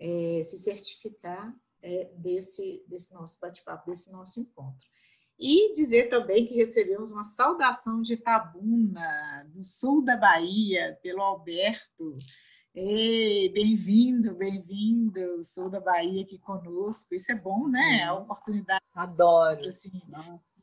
[0.00, 4.86] é, se certificar é, desse, desse nosso bate-papo, desse nosso encontro.
[5.38, 12.16] E dizer também que recebemos uma saudação de Tabuna, do sul da Bahia, pelo Alberto.
[12.74, 17.14] Bem-vindo, bem-vindo, sul da Bahia aqui conosco.
[17.14, 18.02] Isso é bom, né?
[18.02, 18.82] A oportunidade.
[18.92, 19.68] Adoro.
[19.68, 19.92] Assim,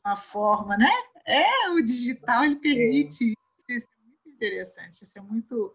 [0.04, 0.92] uma forma, né?
[1.26, 3.35] É, o digital ele permite é
[3.68, 5.74] isso é muito interessante, isso é muito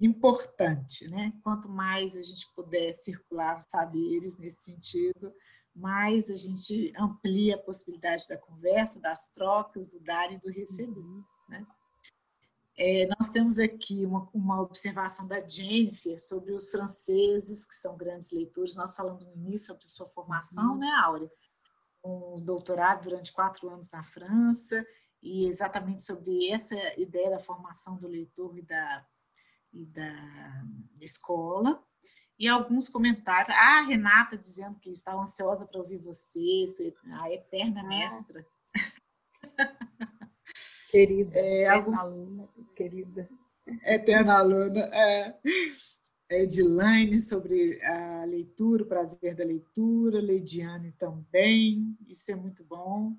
[0.00, 1.32] importante, né?
[1.42, 5.32] Quanto mais a gente puder circular saberes nesse sentido,
[5.74, 11.00] mais a gente amplia a possibilidade da conversa, das trocas, do dar e do receber,
[11.00, 11.24] uhum.
[11.48, 11.66] né?
[12.76, 18.32] É, nós temos aqui uma, uma, observação da Jennifer sobre os franceses, que são grandes
[18.32, 18.74] leitores.
[18.74, 20.78] Nós falamos no início sobre sua formação, uhum.
[20.78, 21.30] né, Áurea?
[22.04, 24.84] Um doutorado durante quatro anos na França
[25.24, 29.06] e exatamente sobre essa ideia da formação do leitor e da,
[29.72, 30.64] e da
[31.00, 31.82] escola.
[32.38, 33.48] e alguns comentários.
[33.48, 36.64] Ah, a Renata dizendo que está ansiosa para ouvir você,
[37.22, 37.88] a eterna ah.
[37.88, 38.46] mestra.
[40.90, 41.98] Querida, é, alguns...
[42.00, 43.28] aluna, querida.
[43.82, 44.80] Eterna aluna.
[44.94, 45.40] É.
[46.30, 53.16] Edilane sobre a leitura, o prazer da leitura, Leidiane também, isso é muito bom.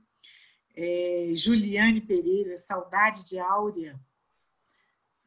[0.75, 3.99] É, Juliane Pereira, saudade de Áurea.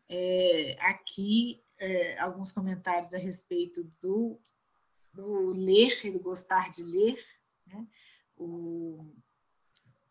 [0.09, 4.39] É, aqui, é, alguns comentários a respeito do,
[5.13, 7.25] do ler e do gostar de ler.
[7.67, 7.87] Né?
[8.37, 9.07] O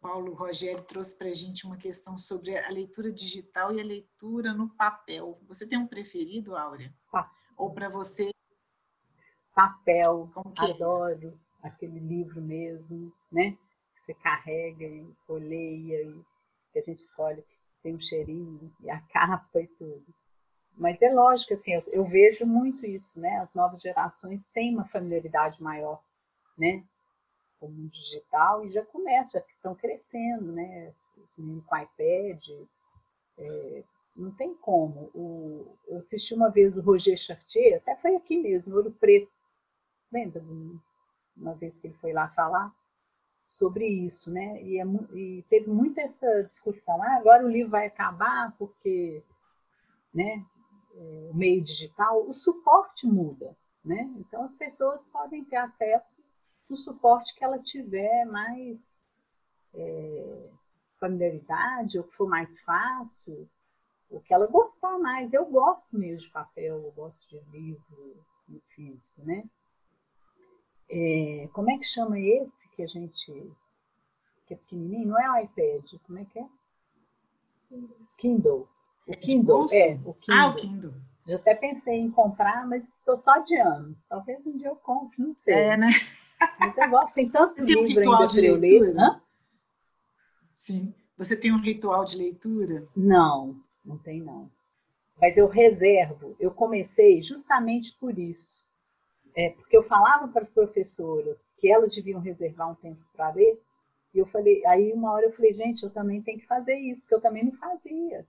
[0.02, 4.54] Paulo Rogério trouxe para a gente uma questão sobre a leitura digital e a leitura
[4.54, 5.40] no papel.
[5.48, 6.94] Você tem um preferido, Áurea?
[7.14, 7.30] Ah.
[7.56, 8.32] Ou para você?
[9.54, 13.58] Papel, Como que é adoro é aquele livro mesmo, né?
[14.08, 16.24] Você carrega e folheia e
[16.72, 17.43] que a gente escolhe,
[17.84, 20.05] tem um cheirinho e a capa e tudo.
[20.78, 23.38] Mas é lógico, assim, eu, eu vejo muito isso, né?
[23.39, 26.01] As novas gerações têm uma familiaridade maior,
[26.58, 26.86] né?
[27.60, 30.93] com o mundo digital e já começam, já estão crescendo, né?
[31.18, 32.47] Os meninos com iPad,
[33.38, 33.84] é,
[34.16, 35.10] não tem como.
[35.14, 39.32] O, eu assisti uma vez o Roger Chartier, até foi aqui mesmo, Ouro Preto.
[40.12, 40.41] Lembra?
[41.36, 42.74] Uma vez que ele foi lá falar
[43.48, 44.62] sobre isso, né?
[44.62, 44.86] E, é,
[45.16, 47.02] e teve muita essa discussão.
[47.02, 49.24] Ah, agora o livro vai acabar porque,
[50.14, 50.45] né?
[50.95, 54.12] É, o meio digital, o suporte muda, né?
[54.18, 56.24] Então as pessoas podem ter acesso
[56.70, 59.06] no suporte que ela tiver mais
[59.76, 60.50] é,
[61.00, 63.48] familiaridade ou que for mais fácil
[64.10, 65.34] o que ela gostar mais.
[65.34, 68.26] Eu gosto mesmo de papel, eu gosto de livro
[68.68, 69.43] físico, né?
[70.90, 73.32] É, como é que chama esse que a gente
[74.46, 75.10] que é pequenininho?
[75.10, 76.46] Não é o iPad, como é que é?
[78.18, 78.68] Kindle.
[79.06, 80.42] O Kindle, é, o Kindle.
[80.42, 80.94] Ah, o Kindle.
[81.26, 83.98] Já até pensei em comprar, mas estou só adiando.
[84.08, 85.54] Talvez um dia eu compre, não sei.
[85.54, 85.92] É, né?
[86.78, 88.96] Eu gosto, tem tanto livro um ainda para eu ler.
[88.98, 89.22] Hã?
[90.54, 90.94] Sim.
[91.18, 92.88] Você tem um ritual de leitura?
[92.96, 94.50] Não, não tem não.
[95.20, 98.64] Mas eu reservo, eu comecei justamente por isso.
[99.38, 103.62] É, porque eu falava para as professoras que elas deviam reservar um tempo para ler,
[104.12, 107.02] e eu falei, aí uma hora eu falei, gente, eu também tenho que fazer isso,
[107.02, 108.26] porque eu também não fazia.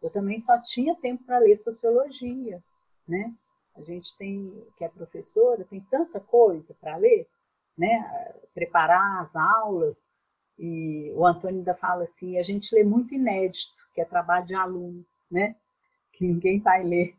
[0.00, 2.62] Eu também só tinha tempo para ler sociologia,
[3.06, 3.34] né?
[3.76, 7.28] A gente tem, que é professora, tem tanta coisa para ler,
[7.76, 8.32] né?
[8.54, 10.08] Preparar as aulas,
[10.58, 14.54] e o Antônio ainda fala assim, a gente lê muito inédito, que é trabalho de
[14.54, 15.54] aluno, né?
[16.14, 17.14] Que ninguém vai ler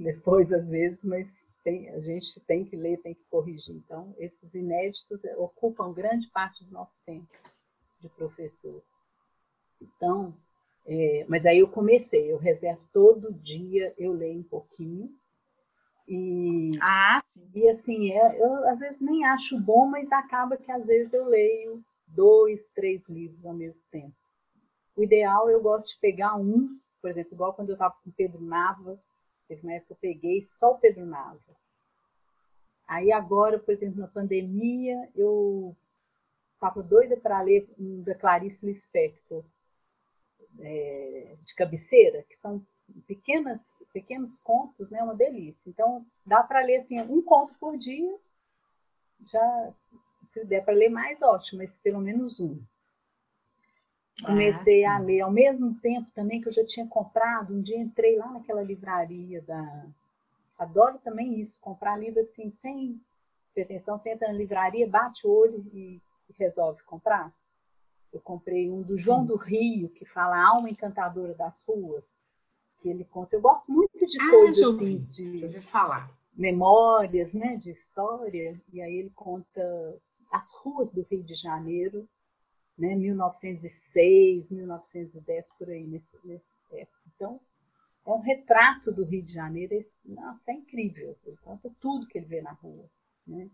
[0.00, 1.28] depois, às vezes, mas
[1.62, 3.76] tem, a gente tem que ler, tem que corrigir.
[3.76, 7.28] Então, esses inéditos ocupam grande parte do nosso tempo
[8.00, 8.82] de professor.
[9.80, 10.34] Então,
[10.86, 15.10] é, mas aí eu comecei, eu reservo todo dia, eu leio um pouquinho.
[16.06, 17.46] E, ah, sim.
[17.54, 21.26] E assim, é, eu às vezes nem acho bom, mas acaba que às vezes eu
[21.26, 24.14] leio dois, três livros ao mesmo tempo.
[24.96, 28.40] O ideal, eu gosto de pegar um, por exemplo, igual quando eu estava com Pedro
[28.40, 28.98] Nava,
[29.48, 31.56] teve uma época que eu peguei só o Pedro Nava.
[32.86, 35.76] Aí agora, por exemplo, na pandemia, eu
[36.54, 39.44] estava doida para ler um da Clarice Lispector,
[40.60, 42.64] é, de cabeceira, que são
[43.06, 45.68] pequenas, pequenos contos, né, uma delícia.
[45.68, 48.18] Então, dá para ler assim, um conto por dia,
[49.30, 49.74] já
[50.26, 52.60] se der para ler mais, ótimo, mas pelo menos um.
[54.24, 57.54] Comecei ah, a ler ao mesmo tempo também que eu já tinha comprado.
[57.54, 59.86] Um dia entrei lá naquela livraria da.
[60.58, 63.00] Adoro também isso, comprar livro assim, sem
[63.54, 63.96] pretensão.
[63.96, 67.32] Você entra na livraria, bate o olho e, e resolve comprar.
[68.12, 69.26] Eu comprei um do João Sim.
[69.26, 72.20] do Rio, que fala a alma encantadora das ruas.
[72.80, 73.36] Que ele conta.
[73.36, 74.98] Eu gosto muito de ah, coisas assim.
[75.04, 76.10] De, de falar.
[76.34, 77.56] Memórias, né?
[77.56, 78.60] De história.
[78.72, 79.62] E aí ele conta
[80.32, 82.08] as ruas do Rio de Janeiro,
[82.78, 86.98] né, 1906, 1910, por aí, nesse, nesse época.
[87.14, 87.40] Então,
[88.06, 92.18] é um retrato do Rio de Janeiro, esse, nossa, é incrível, ele conta tudo que
[92.18, 92.88] ele vê na rua.
[93.26, 93.50] Né?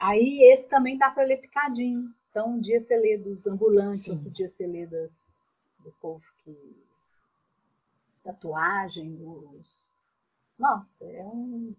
[0.00, 2.12] Aí, esse também dá para ler picadinho.
[2.30, 4.12] Então, um dia você lê dos ambulantes, Sim.
[4.12, 5.10] outro dia você lê das,
[5.80, 6.56] do povo que.
[8.22, 9.94] tatuagem, os.
[10.58, 11.74] Nossa, é um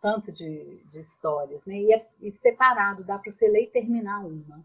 [0.00, 1.74] tanto de, de histórias, né?
[1.80, 4.64] E, é, e separado, dá para você ler e terminar uma.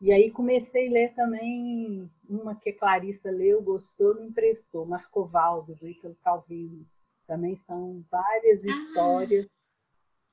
[0.00, 5.74] E aí comecei a ler também uma que a Clarissa leu, gostou, me emprestou, Marcovaldo,
[5.74, 6.86] do Ítalo Calvino.
[7.26, 8.70] Também são várias ah.
[8.70, 9.66] histórias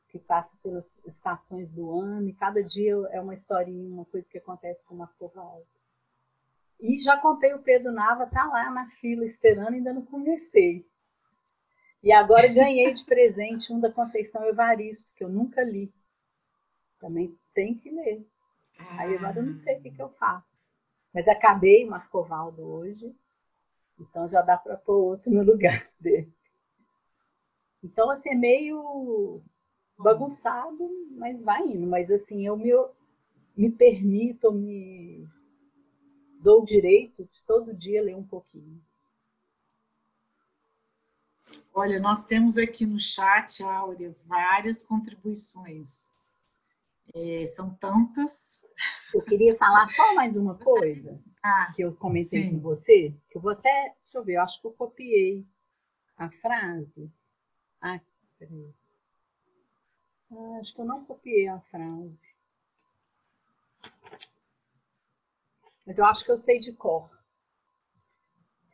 [0.10, 4.38] que passam pelas estações do ano, e cada dia é uma historinha, uma coisa que
[4.38, 5.66] acontece com Marcovaldo.
[6.80, 10.86] E já comprei o Pedro Nava, tá lá na fila esperando, ainda não comecei.
[12.04, 15.92] E agora ganhei de presente um da Conceição Evaristo, que eu nunca li.
[17.00, 18.28] Também tem que ler.
[19.00, 20.62] Aí agora eu não sei o que, que eu faço.
[21.14, 23.16] Mas acabei Marcovaldo hoje,
[24.00, 26.34] então já dá para pôr outro no lugar dele.
[27.82, 29.42] Então, assim, é meio
[29.98, 31.86] bagunçado, mas vai indo.
[31.86, 32.72] Mas, assim, eu me,
[33.56, 35.24] me permito, me
[36.42, 38.82] dou o direito de todo dia ler um pouquinho.
[41.74, 46.14] Olha, nós temos aqui no chat, Áurea, várias contribuições.
[47.14, 48.64] É, são tantas.
[49.14, 52.52] Eu queria falar só mais uma coisa ah, que eu comentei sim.
[52.52, 55.46] com você, que eu vou até, deixa eu ver, eu acho que eu copiei
[56.18, 57.12] a frase.
[57.82, 58.00] Ah,
[58.40, 58.74] peraí.
[60.32, 62.18] Ah, acho que eu não copiei a frase.
[65.86, 67.23] Mas eu acho que eu sei de cor.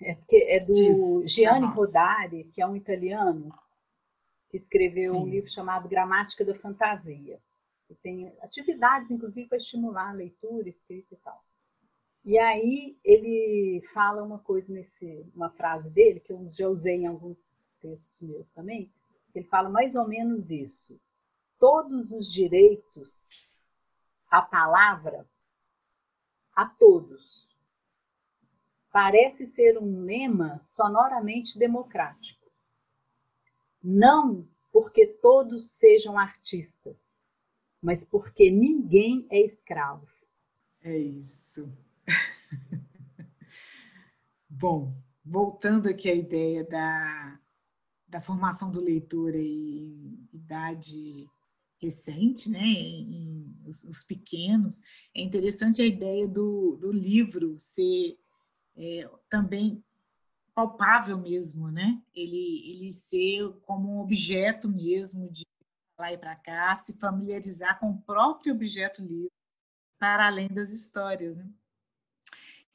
[0.02, 3.54] É porque é do Diz, Gianni Rodari, que é um italiano,
[4.50, 5.18] que escreveu Sim.
[5.18, 7.40] um livro chamado Gramática da Fantasia.
[8.02, 11.44] Tem atividades, inclusive, para estimular a leitura, escrita e tal.
[12.24, 17.08] E aí ele fala uma coisa nesse, uma frase dele, que eu já usei em
[17.08, 17.40] alguns
[17.82, 18.92] textos meus também,
[19.34, 21.00] ele fala mais ou menos isso.
[21.58, 23.58] Todos os direitos
[24.32, 25.28] à palavra,
[26.56, 27.49] a todos,
[28.92, 32.50] parece ser um lema sonoramente democrático.
[33.82, 37.24] Não porque todos sejam artistas,
[37.82, 40.08] mas porque ninguém é escravo.
[40.82, 41.72] É isso.
[44.50, 47.40] Bom, voltando aqui à ideia da,
[48.08, 51.30] da formação do leitor em idade
[51.82, 54.82] recente, né, em, os, os, pequenos,
[55.16, 58.18] é interessante a ideia do, do livro ser
[58.80, 59.84] é, também
[60.56, 62.02] palpável mesmo, né?
[62.16, 65.46] Ele, ele ser como um objeto mesmo de
[65.98, 69.32] lá e para cá, se familiarizar com o próprio objeto livro,
[70.00, 71.48] para além das histórias, né?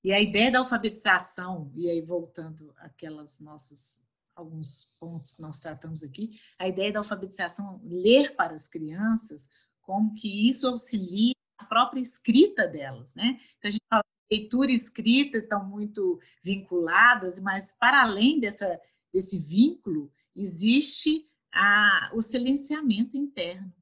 [0.02, 4.04] E a ideia da alfabetização, e aí voltando aquelas nossos
[4.36, 9.48] alguns pontos que nós tratamos aqui, a ideia da alfabetização, ler para as crianças,
[9.80, 13.40] como que isso auxilia a própria escrita delas, né?
[13.56, 18.80] Então a gente fala leitura e escrita estão muito vinculadas, mas para além dessa,
[19.12, 23.72] desse vínculo, existe a, o silenciamento interno.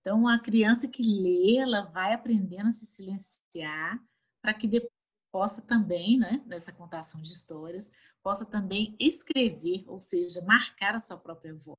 [0.00, 4.02] Então, a criança que lê, ela vai aprendendo a se silenciar
[4.40, 4.92] para que depois
[5.30, 11.18] possa também, né, nessa contação de histórias, possa também escrever, ou seja, marcar a sua
[11.18, 11.78] própria voz.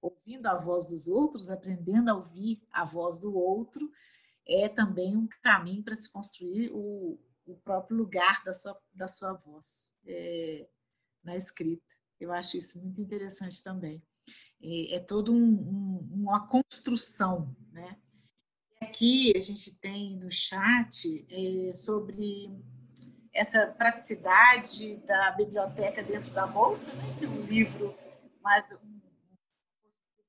[0.00, 3.90] Ouvindo a voz dos outros, aprendendo a ouvir a voz do outro,
[4.46, 9.32] é também um caminho para se construir o, o próprio lugar da sua, da sua
[9.32, 10.68] voz é,
[11.22, 11.82] na escrita.
[12.18, 14.02] Eu acho isso muito interessante também.
[14.62, 17.98] É, é toda um, um, uma construção, né?
[18.80, 22.50] Aqui a gente tem no chat é, sobre
[23.32, 27.04] essa praticidade da biblioteca dentro da bolsa, né?
[27.22, 27.96] É um livro,
[28.42, 29.00] mas uma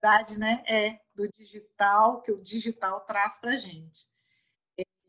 [0.01, 0.63] possibilidade, né?
[0.67, 4.05] É do digital que o digital traz para a gente.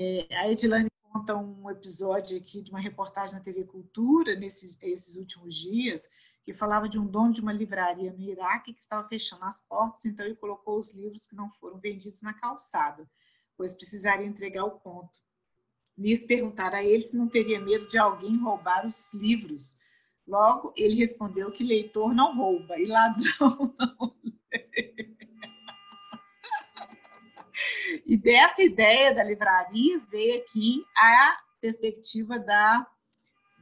[0.01, 5.17] É, a Edilane conta um episódio aqui de uma reportagem na TV Cultura, nesses esses
[5.17, 6.09] últimos dias,
[6.43, 10.05] que falava de um dono de uma livraria no Iraque que estava fechando as portas,
[10.07, 13.09] então ele colocou os livros que não foram vendidos na calçada,
[13.57, 15.21] pois precisaria entregar o ponto.
[15.97, 19.79] Nisso perguntaram a ele se não teria medo de alguém roubar os livros.
[20.27, 25.12] Logo, ele respondeu que leitor não rouba e ladrão não lê.
[28.07, 32.87] E dessa ideia da livraria veio aqui a perspectiva da,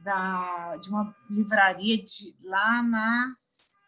[0.03, 3.33] da, de uma livraria de, lá na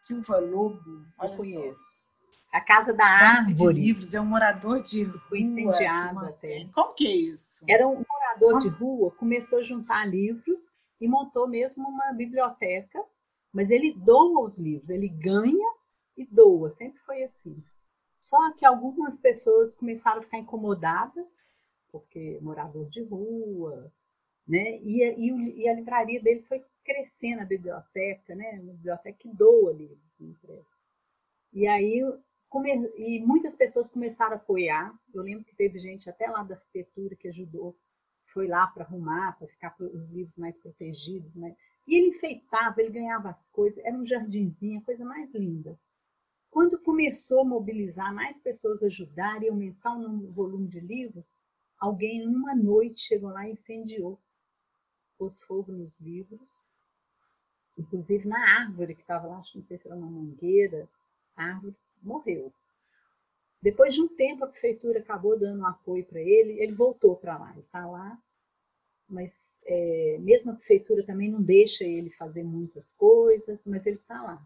[0.02, 1.04] Silva Lobo.
[1.18, 2.04] Olha Eu conheço.
[2.52, 3.74] A Casa da Árvore.
[3.74, 5.20] De livros, é um morador de rua.
[5.28, 6.68] Foi incendiada até.
[6.72, 7.64] Como que é isso?
[7.68, 13.02] Era um morador de rua, começou a juntar livros e montou mesmo uma biblioteca,
[13.52, 15.74] mas ele doa os livros, ele ganha
[16.16, 17.56] e doa, sempre foi assim.
[18.24, 21.62] Só que algumas pessoas começaram a ficar incomodadas,
[21.92, 23.92] porque morador de rua,
[24.48, 24.78] né?
[24.78, 28.58] E, e, e a livraria dele foi crescendo, a biblioteca, né?
[28.62, 30.78] Uma biblioteca que doa livros.
[31.52, 32.00] E aí,
[32.48, 34.98] come, e muitas pessoas começaram a apoiar.
[35.12, 37.76] Eu lembro que teve gente até lá da arquitetura que ajudou,
[38.24, 41.54] foi lá para arrumar, para ficar os livros mais protegidos, né?
[41.86, 45.78] E ele enfeitava, ele ganhava as coisas, era um jardinzinho, a coisa mais linda.
[46.54, 51.26] Quando começou a mobilizar mais pessoas ajudar e aumentar o volume de livros,
[51.78, 54.18] alguém numa noite chegou lá e incendiou,
[55.18, 56.64] pôs fogo nos livros
[57.76, 60.88] inclusive na árvore que estava lá, acho, não sei se era uma mangueira,
[61.36, 62.52] a árvore morreu.
[63.60, 67.38] Depois de um tempo, a prefeitura acabou dando um apoio para ele, ele voltou para
[67.38, 68.18] lá, está lá,
[69.08, 74.22] mas é, mesmo a prefeitura também não deixa ele fazer muitas coisas, mas ele está
[74.22, 74.40] lá.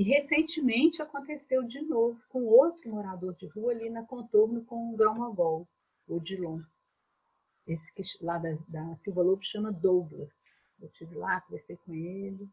[0.00, 4.96] E recentemente aconteceu de novo com outro morador de rua ali na contorno com o
[4.96, 5.66] Grão o
[6.08, 6.58] Odilon.
[7.66, 10.66] Esse que lá da, da Silva Lobo chama Douglas.
[10.80, 12.48] Eu estive lá, conversei com ele.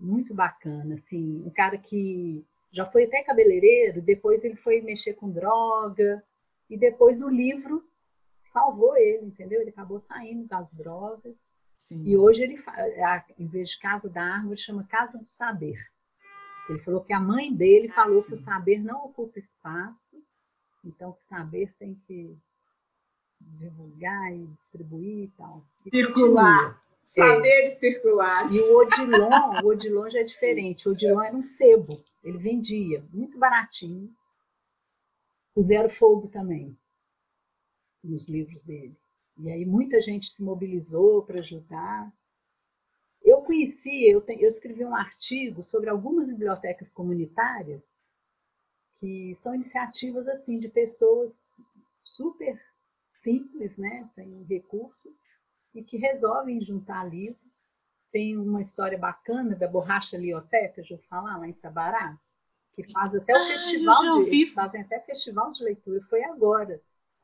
[0.00, 2.42] Muito bacana, assim, um cara que
[2.72, 6.24] já foi até cabeleireiro, depois ele foi mexer com droga,
[6.70, 7.86] e depois o livro
[8.42, 9.60] salvou ele, entendeu?
[9.60, 11.36] Ele acabou saindo das drogas.
[11.76, 12.02] Sim.
[12.06, 12.56] E hoje ele,
[13.38, 15.92] em vez de Casa da Árvore, chama Casa do Saber.
[16.68, 18.28] Ele falou que a mãe dele ah, falou sim.
[18.30, 20.16] que o saber não ocupa espaço,
[20.84, 22.36] então que o saber tem que
[23.40, 25.64] divulgar e distribuir e tal.
[25.86, 26.82] E circular.
[27.02, 27.66] Saber é.
[27.66, 28.50] circular.
[28.50, 30.88] E o Odilon, o Odilon já é diferente.
[30.88, 32.02] O Odilon era um sebo.
[32.22, 34.10] Ele vendia muito baratinho.
[35.62, 36.76] Zero Fogo também,
[38.02, 38.98] nos livros dele.
[39.36, 42.12] E aí muita gente se mobilizou para ajudar.
[43.44, 47.84] Eu conheci, eu, te, eu escrevi um artigo sobre algumas bibliotecas comunitárias
[48.96, 51.30] que são iniciativas assim de pessoas
[52.02, 52.58] super
[53.12, 55.14] simples, né, sem recurso,
[55.74, 57.60] e que resolvem juntar livros.
[58.10, 62.18] Tem uma história bacana da Borracha Lioteca, já vou falar, lá em Sabará,
[62.72, 66.00] que faz até o ah, festival de fazem até festival de leitura.
[66.08, 66.80] Foi agora.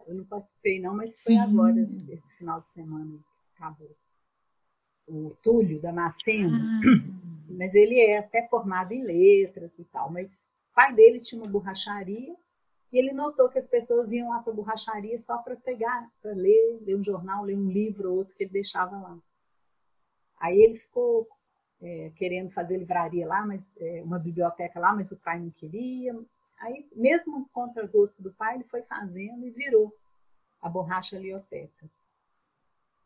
[0.06, 1.40] Eu não participei não, mas foi Sim.
[1.40, 3.18] agora, esse final de semana
[3.54, 3.96] acabou.
[5.06, 6.80] O Túlio Damasceno, ah.
[7.48, 11.50] mas ele é até formado em letras e tal, mas o pai dele tinha uma
[11.50, 12.34] borracharia
[12.92, 16.32] e ele notou que as pessoas iam lá para a borracharia só para pegar, para
[16.32, 19.18] ler, ler um jornal, ler um livro ou outro que ele deixava lá.
[20.38, 21.28] Aí ele ficou
[21.80, 26.18] é, querendo fazer livraria lá, mas é, uma biblioteca lá, mas o pai não queria.
[26.58, 29.94] Aí, mesmo contra o gosto do pai, ele foi fazendo e virou
[30.60, 31.88] a borracha lioteca.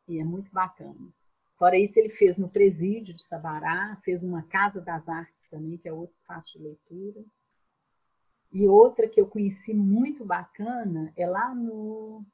[0.09, 1.09] E é muito bacana.
[1.57, 5.89] Fora isso, ele fez no presídio de Sabará, fez uma casa das artes também, que
[5.89, 7.25] é outro espaço de leitura.
[8.53, 12.25] E outra que eu conheci muito bacana é lá no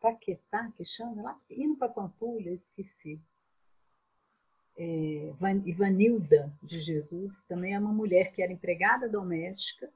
[0.00, 3.20] Paquetá, que chama, lá indo para Pampulha, esqueci.
[4.76, 5.32] É,
[5.66, 9.92] Ivanilda de Jesus também é uma mulher que era empregada doméstica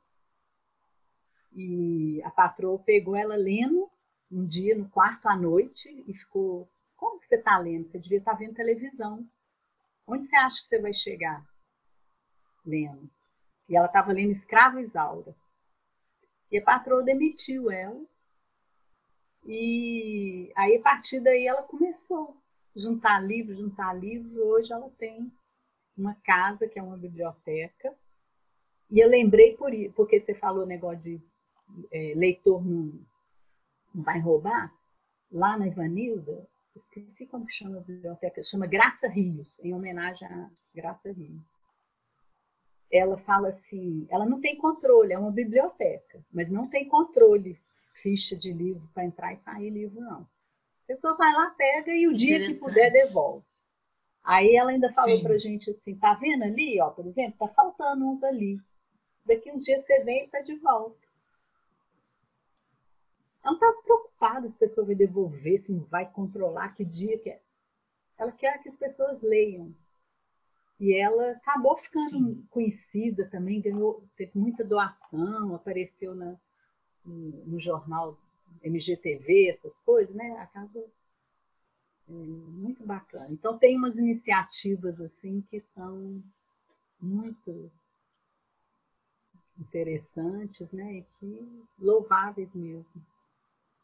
[1.57, 3.91] e a patroa pegou ela lendo
[4.31, 7.87] um dia no quarto à noite e ficou: Como que você está lendo?
[7.87, 9.27] Você devia estar tá vendo televisão.
[10.07, 11.45] Onde você acha que você vai chegar
[12.65, 13.11] lendo?
[13.69, 15.35] E ela estava lendo Escravo Isaura.
[16.51, 18.01] E a patroa demitiu ela.
[19.45, 22.37] E aí, a partir daí, ela começou
[22.75, 24.37] a juntar livros, juntar livros.
[24.37, 25.33] Hoje ela tem
[25.97, 27.95] uma casa, que é uma biblioteca.
[28.91, 31.21] E eu lembrei, por porque você falou negócio de
[31.91, 32.93] é, leitor não,
[33.93, 34.73] não vai roubar.
[35.31, 41.11] Lá na Ivanilda, esqueci como chama a biblioteca, chama Graça Rios, em homenagem a Graça
[41.11, 41.57] Rios
[42.91, 47.57] ela fala assim, ela não tem controle, é uma biblioteca, mas não tem controle,
[48.03, 50.21] ficha de livro para entrar e sair livro, não.
[50.21, 53.45] A pessoa vai lá, pega e o dia que puder devolve.
[54.23, 57.49] Aí ela ainda falou para a gente assim, tá vendo ali, ó, por exemplo, tá
[57.49, 58.59] faltando uns ali.
[59.25, 61.06] Daqui uns dias você vem e tá de volta.
[63.47, 67.31] Ela não está preocupada se a pessoa vai devolver, se vai controlar que dia que
[67.31, 67.41] é.
[68.19, 69.73] Ela quer que as pessoas leiam.
[70.81, 72.47] E ela acabou ficando Sim.
[72.51, 76.37] conhecida também, ganhou, teve muita doação, apareceu na,
[77.05, 78.19] no, no, jornal
[78.65, 80.33] MGTV, essas coisas, né?
[80.41, 83.29] Acaba é, muito bacana.
[83.31, 86.21] Então tem umas iniciativas assim que são
[87.01, 87.71] muito
[89.57, 90.97] interessantes, né?
[90.97, 93.03] E que louváveis mesmo,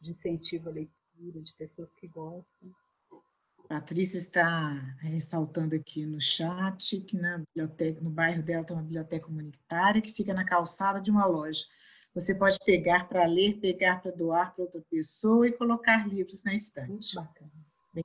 [0.03, 2.71] de incentivo à leitura, de pessoas que gostam.
[3.67, 9.25] Patrícia está ressaltando aqui no chat que na biblioteca, no bairro dela tem uma biblioteca
[9.25, 11.63] comunitária que fica na calçada de uma loja.
[12.13, 16.53] Você pode pegar para ler, pegar para doar para outra pessoa e colocar livros na
[16.53, 16.89] estante.
[16.89, 17.51] Muito bacana.
[17.93, 18.03] Bem,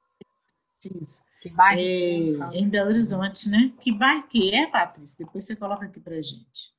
[1.02, 1.26] isso.
[1.42, 1.80] Que bairro?
[1.80, 3.72] É, em Belo Horizonte, né?
[3.80, 5.26] Que bairro que é, Patrícia?
[5.26, 6.72] Depois você coloca aqui para a gente.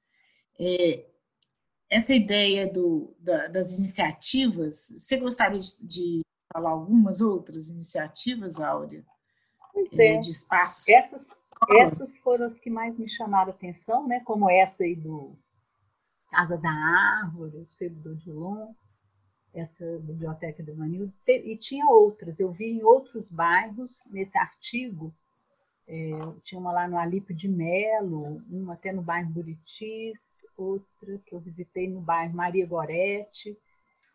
[0.60, 1.06] É,
[1.90, 6.22] essa ideia do, da, das iniciativas, você gostaria de, de
[6.54, 9.04] falar algumas outras iniciativas, Áurea?
[9.74, 10.18] Pois é.
[10.18, 10.88] De espaços.
[10.88, 11.30] Essas,
[11.70, 14.20] essas foram as que mais me chamaram a atenção, né?
[14.22, 15.36] como essa aí do
[16.30, 18.74] Casa da Árvore, o Sebo do Odilon,
[19.54, 22.40] essa biblioteca do Manil, e tinha outras.
[22.40, 25.14] Eu vi em outros bairros, nesse artigo,
[25.92, 26.12] É,
[26.44, 31.40] tinha uma lá no Alípio de Melo, uma até no bairro Buritis, outra que eu
[31.40, 33.58] visitei no bairro Maria Gorete.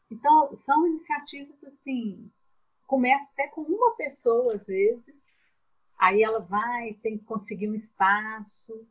[0.08, 2.30] Então, são iniciativas assim,
[2.86, 5.16] começa até com uma pessoa às vezes,
[5.98, 8.86] aí ela vai, tem que conseguir um espaço.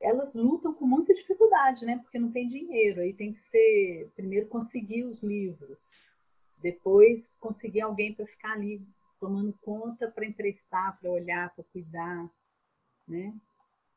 [0.00, 1.98] Elas lutam com muita dificuldade, né?
[1.98, 5.80] Porque não tem dinheiro, aí tem que ser primeiro conseguir os livros,
[6.60, 8.84] depois conseguir alguém para ficar ali
[9.20, 12.28] tomando conta para emprestar, para olhar, para cuidar,
[13.06, 13.34] né?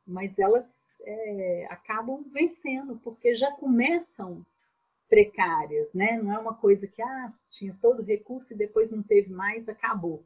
[0.06, 4.46] Mas elas é, acabam vencendo, porque já começam
[5.08, 6.22] precárias, né?
[6.22, 9.70] Não é uma coisa que ah, tinha todo o recurso e depois não teve mais,
[9.70, 10.26] acabou.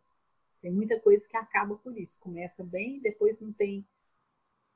[0.62, 2.20] Tem muita coisa que acaba por isso.
[2.20, 3.86] Começa bem, depois não tem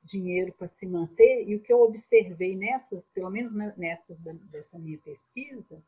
[0.02, 1.48] dinheiro para se manter.
[1.48, 5.82] E o que eu observei nessas, pelo menos nessas dessa minha pesquisa,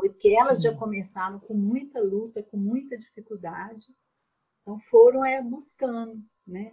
[0.00, 0.70] foi que elas Sim.
[0.70, 3.84] já começaram com muita luta, com muita dificuldade,
[4.62, 6.72] então foram é, buscando, né?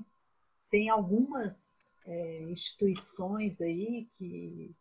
[0.70, 4.72] Tem algumas é, instituições aí que,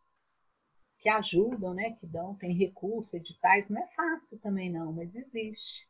[0.99, 1.91] que ajudam, né?
[1.91, 5.87] Que dão, tem recursos, editais, não é fácil também não, mas existe.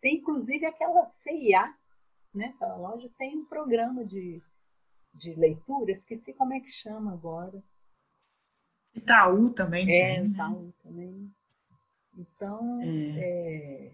[0.00, 1.74] Tem inclusive aquela CIA,
[2.34, 2.52] né?
[2.56, 4.42] Aquela loja tem um programa de,
[5.14, 7.62] de leitura, esqueci como é que chama agora.
[8.94, 10.24] Itaú também é, tem.
[10.24, 10.72] É, Itaú né?
[10.82, 11.37] também.
[12.18, 13.20] Então, é.
[13.20, 13.92] É...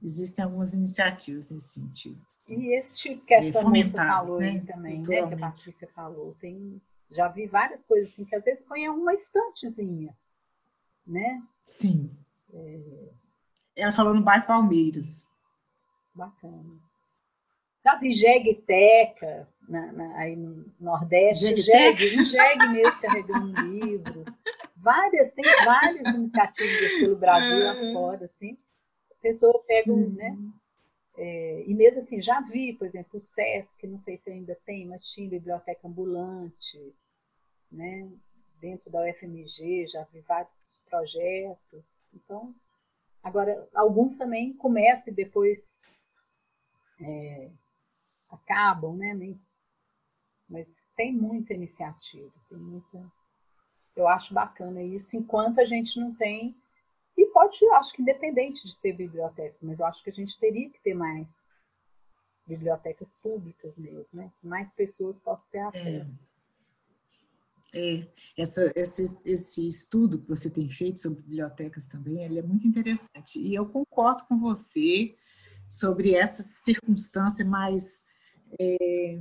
[0.00, 2.22] existem algumas iniciativas nesse sentido.
[2.48, 4.60] E esse tipo que essa moça falou né?
[4.60, 5.04] também, né?
[5.04, 6.80] Que a Patrícia falou, tem,
[7.10, 10.16] já vi várias coisas assim que às vezes põe uma estantezinha,
[11.04, 11.42] né?
[11.64, 12.16] Sim.
[12.54, 13.08] É...
[13.74, 15.30] Ela falou no bairro Palmeiras.
[16.14, 16.80] Bacana.
[17.84, 24.26] Já vi jegueteca na, na, aí no Nordeste, jegue, um jegue mesmo carregando livros
[24.76, 27.92] várias, tem várias iniciativas pelo Brasil lá é.
[27.92, 28.56] fora, assim.
[29.10, 30.36] A pessoa pega, né?
[31.18, 34.86] É, e mesmo assim, já vi, por exemplo, o SESC, não sei se ainda tem,
[34.86, 36.94] mas tinha biblioteca ambulante,
[37.72, 38.10] né?
[38.60, 42.14] Dentro da UFMG, já vi vários projetos.
[42.14, 42.54] Então,
[43.22, 46.00] agora, alguns também começam e depois
[47.00, 47.50] é,
[48.28, 49.14] acabam, né?
[50.48, 53.12] Mas tem muita iniciativa, tem muita
[53.96, 56.54] eu acho bacana isso, enquanto a gente não tem.
[57.16, 60.68] E pode, acho que independente de ter biblioteca, mas eu acho que a gente teria
[60.68, 61.46] que ter mais
[62.46, 64.30] bibliotecas públicas mesmo, né?
[64.40, 66.28] Que mais pessoas possam ter acesso.
[67.74, 68.08] É, é.
[68.36, 73.38] Essa, esse, esse estudo que você tem feito sobre bibliotecas também, ele é muito interessante.
[73.38, 75.16] E eu concordo com você
[75.68, 78.06] sobre essa circunstância mais
[78.60, 79.18] é,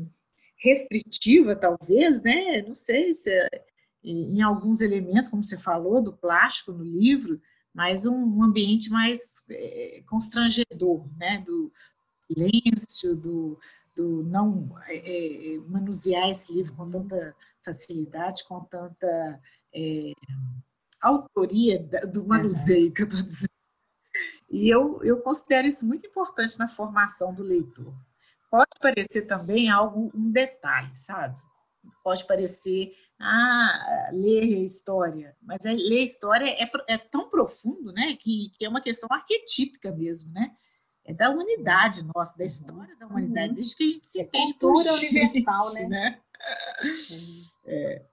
[0.58, 2.62] restritiva, talvez, né?
[2.62, 3.66] Não sei se é,
[4.12, 7.42] em alguns elementos, como você falou, do plástico no livro,
[7.74, 11.40] mas um ambiente mais é, constrangedor, né?
[11.40, 11.72] do
[12.28, 13.60] silêncio, do,
[13.96, 19.42] do não é, é, manusear esse livro com tanta facilidade, com tanta
[19.74, 20.14] é,
[21.02, 21.80] autoria
[22.12, 23.50] do manuseio que eu estou dizendo.
[24.50, 27.94] E eu, eu considero isso muito importante na formação do leitor.
[28.50, 31.42] Pode parecer também algo, um detalhe, sabe?
[32.06, 38.52] Pode parecer ah, ler história, mas é, ler história é, é tão profundo, né, que,
[38.56, 40.56] que, é uma questão arquetípica mesmo, né?
[41.04, 42.46] É da humanidade nossa, da uhum.
[42.46, 43.56] história da humanidade, uhum.
[43.56, 45.88] desde que a gente se é entende cultura universal, né?
[45.88, 46.22] né?
[47.66, 48.06] É.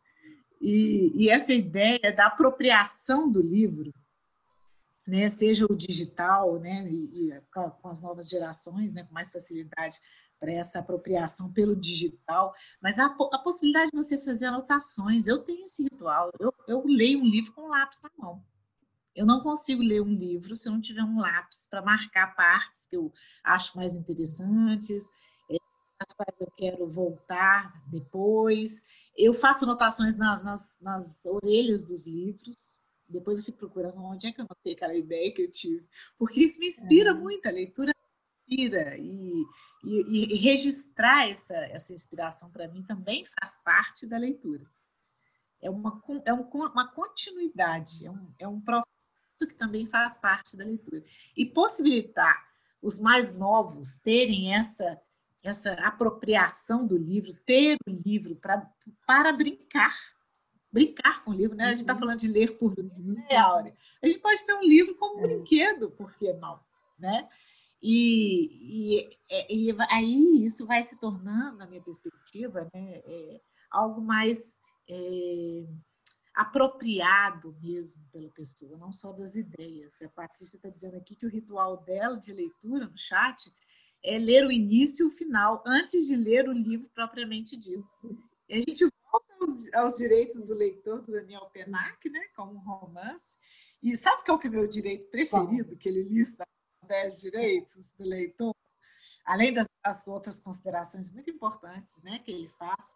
[0.58, 3.92] E, e, essa ideia da apropriação do livro,
[5.06, 9.98] né, seja o digital, né, e, e com as novas gerações, né, com mais facilidade
[10.42, 15.28] para essa apropriação pelo digital, mas a, a, possibilidade de você fazer anotações.
[15.28, 18.44] Eu tenho esse ritual, eu, eu leio um livro com lápis na mão.
[19.14, 22.86] Eu não consigo ler um livro se eu não tiver um lápis para marcar partes
[22.86, 23.12] que eu
[23.44, 25.08] acho mais interessantes,
[25.48, 25.56] é,
[26.00, 28.84] as quais eu quero voltar depois.
[29.16, 34.32] Eu faço anotações na, nas, nas orelhas dos livros, depois eu fico procurando onde é
[34.32, 35.86] que eu notei aquela ideia que eu tive,
[36.18, 37.14] porque isso me inspira é.
[37.14, 37.92] muito, a leitura
[38.46, 39.44] inspira e,
[39.84, 44.64] e, e registrar essa, essa inspiração para mim também faz parte da leitura.
[45.60, 48.90] É uma, é um, uma continuidade, é um, é um processo
[49.48, 51.04] que também faz parte da leitura.
[51.36, 52.48] E possibilitar
[52.80, 55.00] os mais novos terem essa,
[55.42, 58.68] essa apropriação do livro, ter o livro pra,
[59.06, 59.96] para brincar.
[60.70, 61.66] Brincar com o livro, né?
[61.66, 62.00] A gente está uhum.
[62.00, 63.76] falando de ler por ler, né, Áurea?
[64.02, 65.28] A gente pode ter um livro como um é.
[65.28, 66.60] brinquedo, por que não?
[66.98, 67.28] Né?
[67.82, 74.00] E, e, é, e, aí isso vai se tornando, na minha perspectiva, né, é, algo
[74.00, 75.64] mais é,
[76.32, 80.00] apropriado mesmo pela pessoa, não só das ideias.
[80.00, 83.52] A Patrícia está dizendo aqui que o ritual dela de leitura no chat
[84.04, 87.88] é ler o início e o final, antes de ler o livro propriamente dito.
[88.48, 92.58] E a gente volta aos, aos direitos do leitor, do Daniel Penac, né, como um
[92.58, 93.38] romance.
[93.82, 96.44] E sabe qual que é o meu direito preferido, que ele lista
[96.92, 98.54] os dez direitos do leitor?
[99.24, 102.94] Além das, das outras considerações muito importantes né, que ele faz,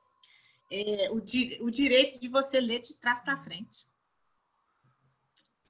[0.71, 3.87] é o, di, o direito de você ler de trás para frente.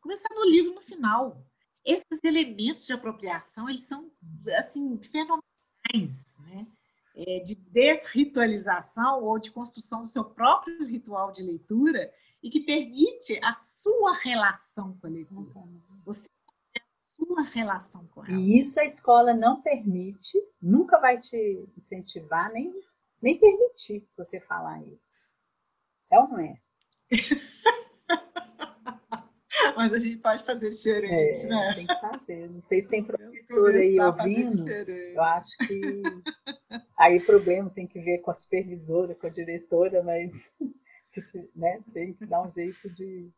[0.01, 1.45] Começar no livro no final.
[1.85, 4.11] Esses elementos de apropriação, eles são,
[4.59, 6.67] assim, fenomenais, né?
[7.15, 12.13] É, de desritualização ou de construção do seu próprio ritual de leitura
[12.43, 15.51] e que permite a sua relação com a leitura.
[16.05, 16.29] Você
[17.17, 18.35] sua relação com ela.
[18.35, 22.73] E isso a escola não permite, nunca vai te incentivar, nem,
[23.21, 25.17] nem permitir você falar isso.
[26.13, 26.55] É ou não é?
[29.75, 31.75] Mas a gente pode fazer diferente, é, né?
[31.75, 32.51] Tem que fazer.
[32.51, 34.69] Não sei se tem professor aí ouvindo.
[34.69, 36.03] Eu acho que
[36.99, 40.51] aí o problema tem que ver com a supervisora, com a diretora, mas
[41.55, 43.31] né, tem que dar um jeito de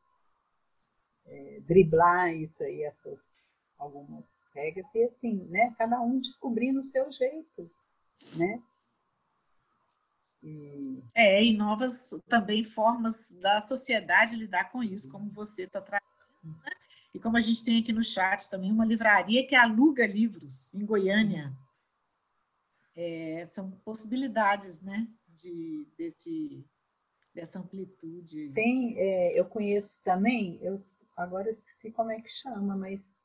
[1.26, 3.48] é, driblar isso aí, essas
[3.79, 4.24] algumas
[4.55, 5.74] regras, e assim, né?
[5.79, 7.70] Cada um descobrindo o seu jeito,
[8.37, 8.62] né?
[10.43, 11.03] E...
[11.14, 16.09] É, e novas também formas da sociedade lidar com isso, como você está trazendo.
[16.45, 16.70] Né?
[17.14, 20.85] E como a gente tem aqui no chat também uma livraria que aluga livros em
[20.85, 21.53] Goiânia.
[22.97, 26.64] É, são possibilidades né, de, desse,
[27.35, 28.51] dessa amplitude.
[28.53, 30.76] Tem, é, eu conheço também, eu,
[31.16, 33.20] agora eu esqueci como é que chama, mas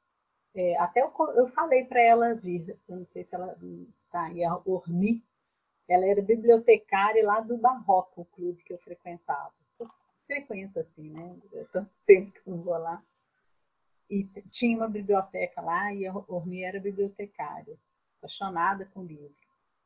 [0.56, 3.58] é, até eu, eu falei para ela vir, eu não sei se ela
[4.06, 5.24] está aí, a Ormi,
[5.88, 9.54] ela era bibliotecária lá do Barroco, o clube que eu frequentava.
[9.80, 9.90] Eu
[10.26, 11.36] frequento assim, né?
[11.62, 13.02] Há tanto tempo que eu não vou lá.
[14.10, 17.78] E tinha uma biblioteca lá e a Ormi era bibliotecária,
[18.18, 19.36] apaixonada com livro.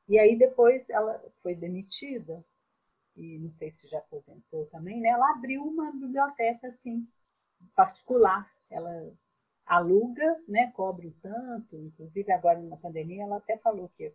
[0.07, 2.43] E aí depois ela foi demitida,
[3.15, 5.09] e não sei se já aposentou também, né?
[5.09, 7.07] Ela abriu uma biblioteca assim,
[7.75, 8.49] particular.
[8.69, 9.11] Ela
[9.67, 10.71] aluga, né?
[10.75, 14.13] Cobre um tanto, inclusive agora na pandemia ela até falou que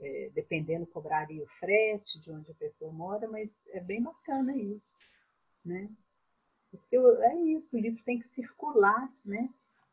[0.00, 5.16] é, dependendo, cobraria o frete de onde a pessoa mora, mas é bem bacana isso,
[5.66, 5.88] né?
[6.70, 9.48] Porque eu, é isso, o livro tem que circular, né?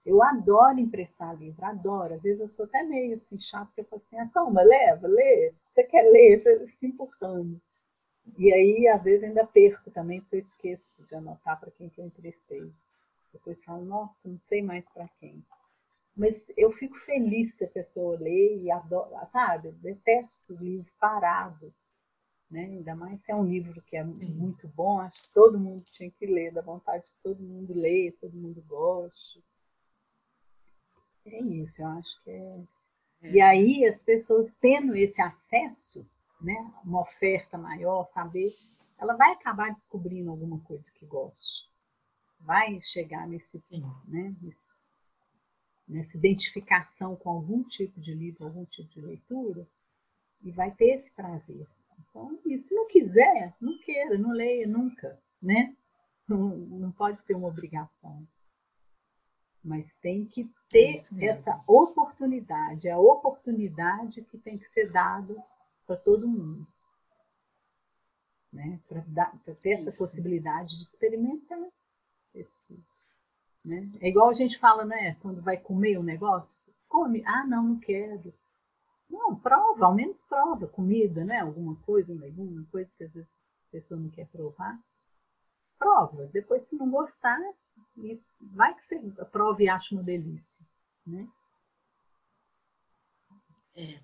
[0.06, 2.14] Eu adoro emprestar livro, adoro.
[2.14, 5.08] Às vezes eu sou até meio assim, chato, porque eu falo assim, ah, toma, leva,
[5.08, 5.54] lê.
[5.74, 6.42] Você quer ler?
[6.46, 7.60] Eu fico empurrando.
[8.38, 12.00] E aí, às vezes, ainda perco também, porque eu esqueço de anotar para quem que
[12.00, 12.72] eu emprestei.
[13.38, 15.46] Depois falo, nossa, não sei mais para quem.
[16.16, 19.68] Mas eu fico feliz se a pessoa lê e adora, sabe?
[19.68, 21.72] Eu detesto livro parado.
[22.50, 22.62] Né?
[22.62, 26.10] Ainda mais se é um livro que é muito bom, acho que todo mundo tinha
[26.10, 29.44] que ler, dá vontade que todo mundo leia, todo mundo goste.
[31.26, 32.64] É isso, eu acho que é.
[33.22, 33.32] é.
[33.32, 36.08] E aí as pessoas tendo esse acesso,
[36.42, 38.56] né, uma oferta maior, saber,
[38.98, 41.70] ela vai acabar descobrindo alguma coisa que goste.
[42.40, 43.64] Vai chegar nesse,
[44.08, 44.68] né, nesse
[45.88, 49.66] nessa identificação com algum tipo de livro, algum tipo de leitura,
[50.42, 51.66] e vai ter esse prazer.
[52.00, 55.76] Então, e se não quiser, não queira, não leia nunca, né?
[56.28, 58.28] Não, não pode ser uma obrigação.
[59.64, 65.36] Mas tem que ter essa oportunidade, é a oportunidade que tem que ser dada
[65.86, 66.68] para todo mundo.
[68.52, 68.80] Né?
[68.88, 69.98] Para ter essa Isso.
[69.98, 71.60] possibilidade de experimentar
[72.40, 72.80] esse,
[73.64, 73.90] né?
[74.00, 75.16] É igual a gente fala, né?
[75.22, 77.24] Quando vai comer um negócio, come.
[77.26, 78.34] Ah, não, não quero.
[79.10, 81.40] Não, prova, ao menos prova comida, né?
[81.40, 83.30] Alguma coisa, alguma coisa que às vezes
[83.68, 84.80] a pessoa não quer provar.
[85.78, 86.28] Prova.
[86.28, 87.40] Depois, se não gostar,
[88.42, 89.00] vai que você
[89.32, 90.66] prova e acha uma delícia,
[91.06, 91.28] né?
[93.76, 94.00] É,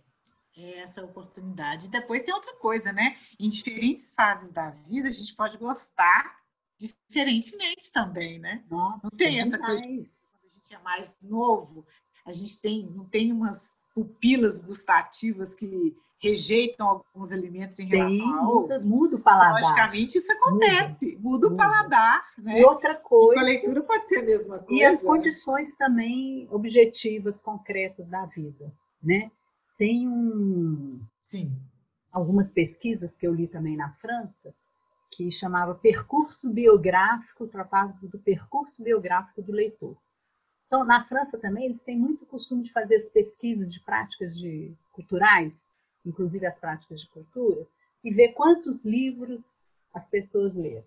[0.56, 1.90] é essa oportunidade.
[1.90, 3.18] Depois tem outra coisa, né?
[3.40, 6.43] Em diferentes fases da vida, a gente pode gostar
[6.80, 8.64] diferentemente também, né?
[8.70, 11.86] Nossa, não tem essa coisa quando a gente é mais novo,
[12.26, 18.34] a gente tem não tem umas pupilas gustativas que rejeitam alguns alimentos em relação tem,
[18.34, 18.86] a outros.
[18.86, 19.62] Muda o paladar.
[19.62, 21.54] Logicamente isso acontece, muda, muda, muda.
[21.54, 22.62] o paladar, né?
[22.62, 23.34] E outra coisa.
[23.34, 24.74] E com a leitura pode ser a mesma coisa.
[24.74, 29.30] E as condições também objetivas, concretas da vida, né?
[29.78, 31.52] Tem um Sim.
[32.10, 34.56] algumas pesquisas que eu li também na França
[35.16, 39.96] que chamava Percurso Biográfico, tratava do percurso biográfico do leitor.
[40.68, 44.76] Então, na França também, eles têm muito costume de fazer as pesquisas de práticas de,
[44.92, 47.68] culturais, inclusive as práticas de cultura,
[48.04, 50.84] e ver quantos livros as pessoas leram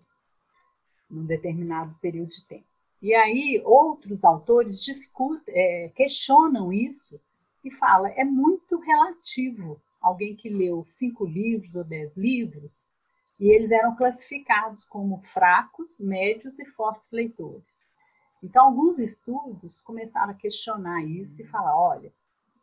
[1.09, 2.67] num determinado período de tempo.
[3.01, 7.19] E aí, outros autores discutem, é, questionam isso
[7.63, 12.89] e fala, é muito relativo alguém que leu cinco livros ou dez livros,
[13.39, 17.85] e eles eram classificados como fracos, médios e fortes leitores.
[18.41, 22.11] Então, alguns estudos começaram a questionar isso e falar: olha,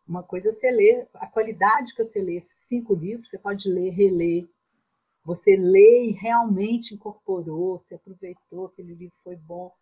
[0.07, 3.68] uma coisa é você ler, a qualidade que você lê esses cinco livros, você pode
[3.68, 4.49] ler, reler.
[5.25, 9.72] Você lê e realmente incorporou, você aproveitou, aquele livro foi bom.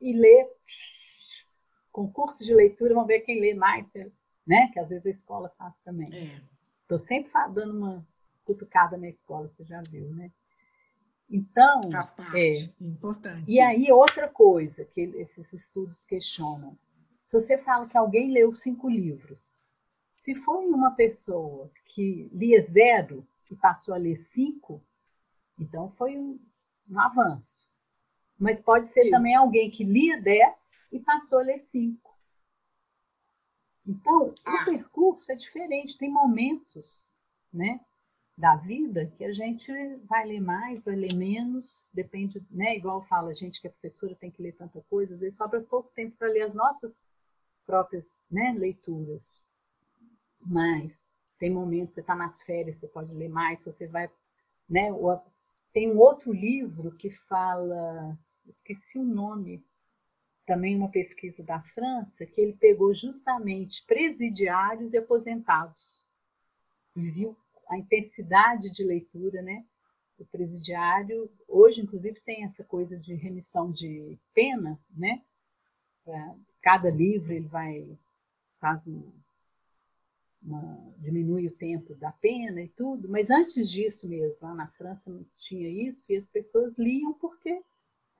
[0.00, 0.48] E lê,
[1.90, 3.92] concurso de leitura, vamos ver quem lê mais,
[4.46, 4.68] né?
[4.72, 6.08] Que às vezes a escola faz também.
[6.82, 7.00] Estou é.
[7.00, 8.06] sempre dando uma
[8.44, 10.30] cutucada na escola, você já viu, né?
[11.32, 12.36] Então, faz parte,
[12.78, 13.44] é importante.
[13.48, 13.62] E isso.
[13.62, 16.78] aí outra coisa que esses estudos questionam:
[17.26, 19.58] se você fala que alguém leu cinco livros,
[20.12, 24.84] se foi uma pessoa que lia zero e passou a ler cinco,
[25.58, 26.38] então foi um,
[26.90, 27.66] um avanço.
[28.38, 29.10] Mas pode ser Isso.
[29.10, 32.14] também alguém que lia dez e passou a ler cinco.
[33.86, 34.62] Então, ah.
[34.62, 37.16] o percurso é diferente, tem momentos,
[37.52, 37.80] né,
[38.36, 39.70] da vida que a gente
[40.08, 44.14] vai ler mais, vai ler menos, depende, né, igual fala a gente que a professora
[44.14, 47.02] tem que ler tanta coisa, às vezes sobra pouco tempo para ler as nossas
[47.66, 49.42] próprias, né, leituras.
[50.40, 54.10] Mas tem momentos, você está nas férias, você pode ler mais, você vai.
[54.68, 54.88] Né,
[55.72, 59.64] tem um outro livro que fala, esqueci o nome,
[60.46, 66.04] também uma pesquisa da França, que ele pegou justamente presidiários e aposentados.
[66.96, 67.36] E viu
[67.72, 69.64] a intensidade de leitura, né?
[70.18, 75.22] O presidiário, hoje, inclusive, tem essa coisa de remissão de pena, né?
[76.60, 77.98] Cada livro ele vai
[78.60, 79.10] faz um,
[80.42, 85.10] uma, diminui o tempo da pena e tudo, mas antes disso mesmo, lá na França
[85.10, 87.60] não tinha isso, e as pessoas liam porque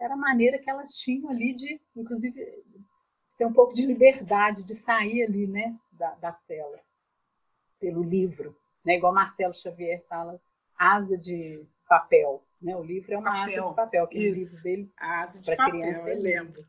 [0.00, 2.34] era a maneira que elas tinham ali de, inclusive,
[3.28, 6.80] de ter um pouco de liberdade de sair ali, né, da, da cela,
[7.78, 10.41] pelo livro, né, igual Marcelo Xavier fala,
[10.76, 13.62] asa de papel, né, o livro é uma papel.
[13.64, 14.93] asa de papel, que o livro dele
[15.45, 16.66] para criança eu lembro.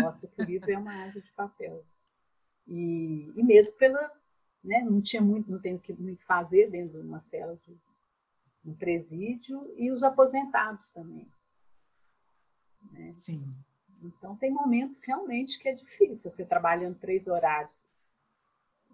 [0.00, 1.84] mostra que o livro é uma asa de papel.
[2.66, 4.10] E, e mesmo pela
[4.64, 4.80] né?
[4.80, 5.94] não tinha muito, não tem o que
[6.26, 7.78] fazer dentro de uma cela de
[8.64, 11.28] um presídio, e os aposentados também.
[12.90, 13.14] Né?
[13.18, 13.54] Sim.
[14.02, 17.90] Então, tem momentos realmente que é difícil, você trabalhando três horários,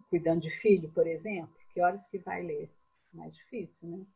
[0.08, 2.70] cuidando de filho, por exemplo, que horas que vai ler?
[3.12, 4.06] Mais difícil, né?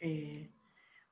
[0.00, 0.48] É.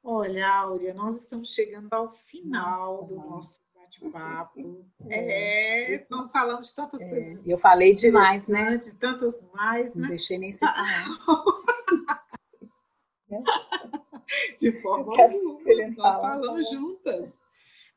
[0.04, 4.84] Olha, Áurea, nós estamos chegando ao final Nossa, do nosso bate-papo.
[5.08, 7.48] É, é não falamos de tantas é, coisas.
[7.48, 8.76] Eu falei demais, né?
[8.76, 10.02] De tantas mais, né?
[10.02, 10.86] Não deixei nem se falar.
[14.58, 15.62] de forma alguma.
[15.96, 17.42] Nós falamos juntas.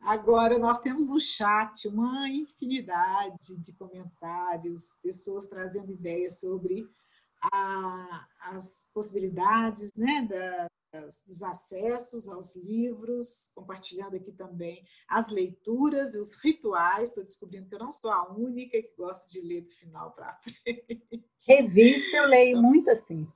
[0.06, 6.88] Agora, nós temos no chat uma infinidade de comentários, pessoas trazendo ideias sobre
[7.52, 10.68] a, as possibilidades né, da,
[11.26, 17.10] dos acessos aos livros, compartilhando aqui também as leituras e os rituais.
[17.10, 20.36] Estou descobrindo que eu não sou a única que gosta de ler do final para
[20.36, 21.26] frente.
[21.48, 23.28] Revista eu leio então, muito assim.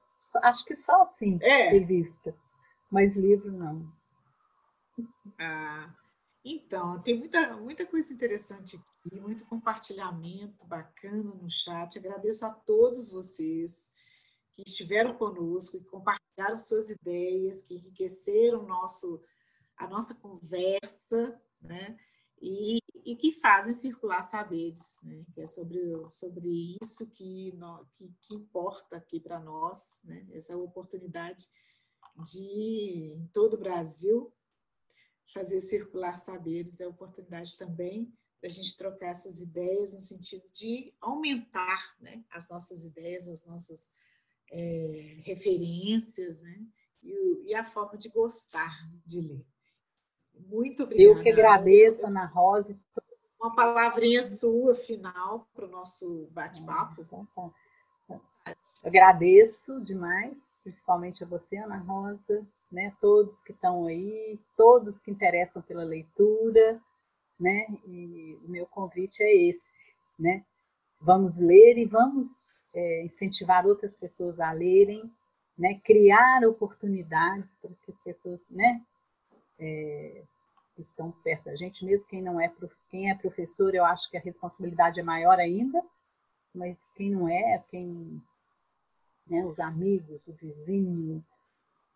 [0.44, 1.70] Acho que só assim, é.
[1.70, 2.36] revista.
[2.92, 3.92] Mas livro não.
[5.40, 5.90] Ah,
[6.44, 11.98] então, tem muita, muita coisa interessante aqui, muito compartilhamento bacana no chat.
[11.98, 13.92] Agradeço a todos vocês
[14.54, 19.22] que estiveram conosco e compartilharam suas ideias, que enriqueceram nosso,
[19.78, 21.98] a nossa conversa, né?
[22.42, 25.26] E, e que fazem circular saberes, né?
[25.34, 30.26] Que é sobre, sobre isso que, no, que, que importa aqui para nós, né?
[30.32, 31.46] Essa oportunidade
[32.24, 34.34] de, em todo o Brasil,
[35.34, 38.12] fazer circular saberes, é a oportunidade também
[38.42, 43.92] da gente trocar essas ideias no sentido de aumentar né, as nossas ideias, as nossas
[44.52, 46.66] é, referências, né?
[47.04, 49.46] E, e, a forma de gostar de ler.
[50.34, 51.18] Muito obrigada.
[51.18, 52.80] Eu que agradeço, Ana Rosa.
[53.42, 57.06] Uma palavrinha sua final para o nosso bate-papo.
[57.06, 57.52] Tá,
[58.08, 58.56] tá.
[58.84, 62.94] Agradeço demais, principalmente a você, Ana Rosa, né?
[63.02, 66.80] Todos que estão aí, todos que interessam pela leitura,
[67.40, 67.68] né?
[67.88, 70.44] E o meu convite é esse, né?
[71.02, 75.10] Vamos ler e vamos é, incentivar outras pessoas a lerem,
[75.58, 78.82] né, criar oportunidades para que as pessoas, né,
[79.60, 80.24] é,
[80.78, 82.52] estão perto da gente, mesmo quem não é
[82.90, 85.84] quem é professor, eu acho que a responsabilidade é maior ainda,
[86.54, 88.22] mas quem não é, quem,
[89.28, 91.24] né, os amigos, o vizinho,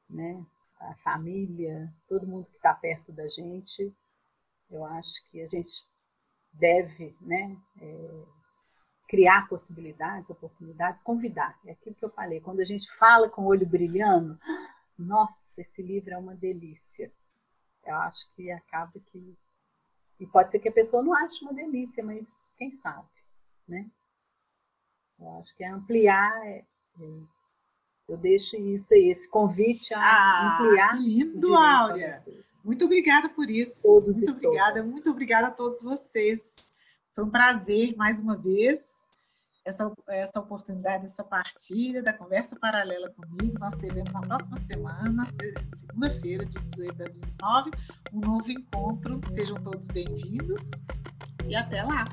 [0.09, 0.45] né,
[0.90, 3.94] a família, todo mundo que está perto da gente,
[4.70, 5.84] eu acho que a gente
[6.52, 8.26] deve, né, é,
[9.08, 11.60] criar possibilidades, oportunidades, convidar.
[11.66, 12.42] É aquilo que eu falei.
[12.42, 14.40] Quando a gente fala com o olho brilhando,
[14.98, 17.12] nossa, esse livro é uma delícia.
[17.86, 19.38] Eu acho que acaba que.
[20.20, 22.26] E pode ser que a pessoa não ache uma delícia, mas
[22.58, 23.08] quem sabe,
[23.68, 23.90] né?
[25.20, 26.48] Eu acho que é ampliar.
[26.48, 27.43] É, é,
[28.08, 30.97] eu deixo isso aí, esse convite a ah, ampliar.
[30.97, 32.24] Que lindo, Áurea!
[32.64, 33.84] Muito obrigada por isso.
[33.84, 34.91] Todos muito obrigada, todas.
[34.91, 36.78] muito obrigada a todos vocês.
[37.14, 39.06] Foi um prazer mais uma vez
[39.66, 43.60] essa, essa oportunidade, essa partilha da conversa paralela comigo.
[43.60, 45.26] Nós teremos na próxima semana,
[45.74, 47.72] segunda-feira, de 18 às 19,
[48.14, 49.22] um novo encontro.
[49.30, 50.70] Sejam todos bem-vindos
[51.47, 52.06] e até lá!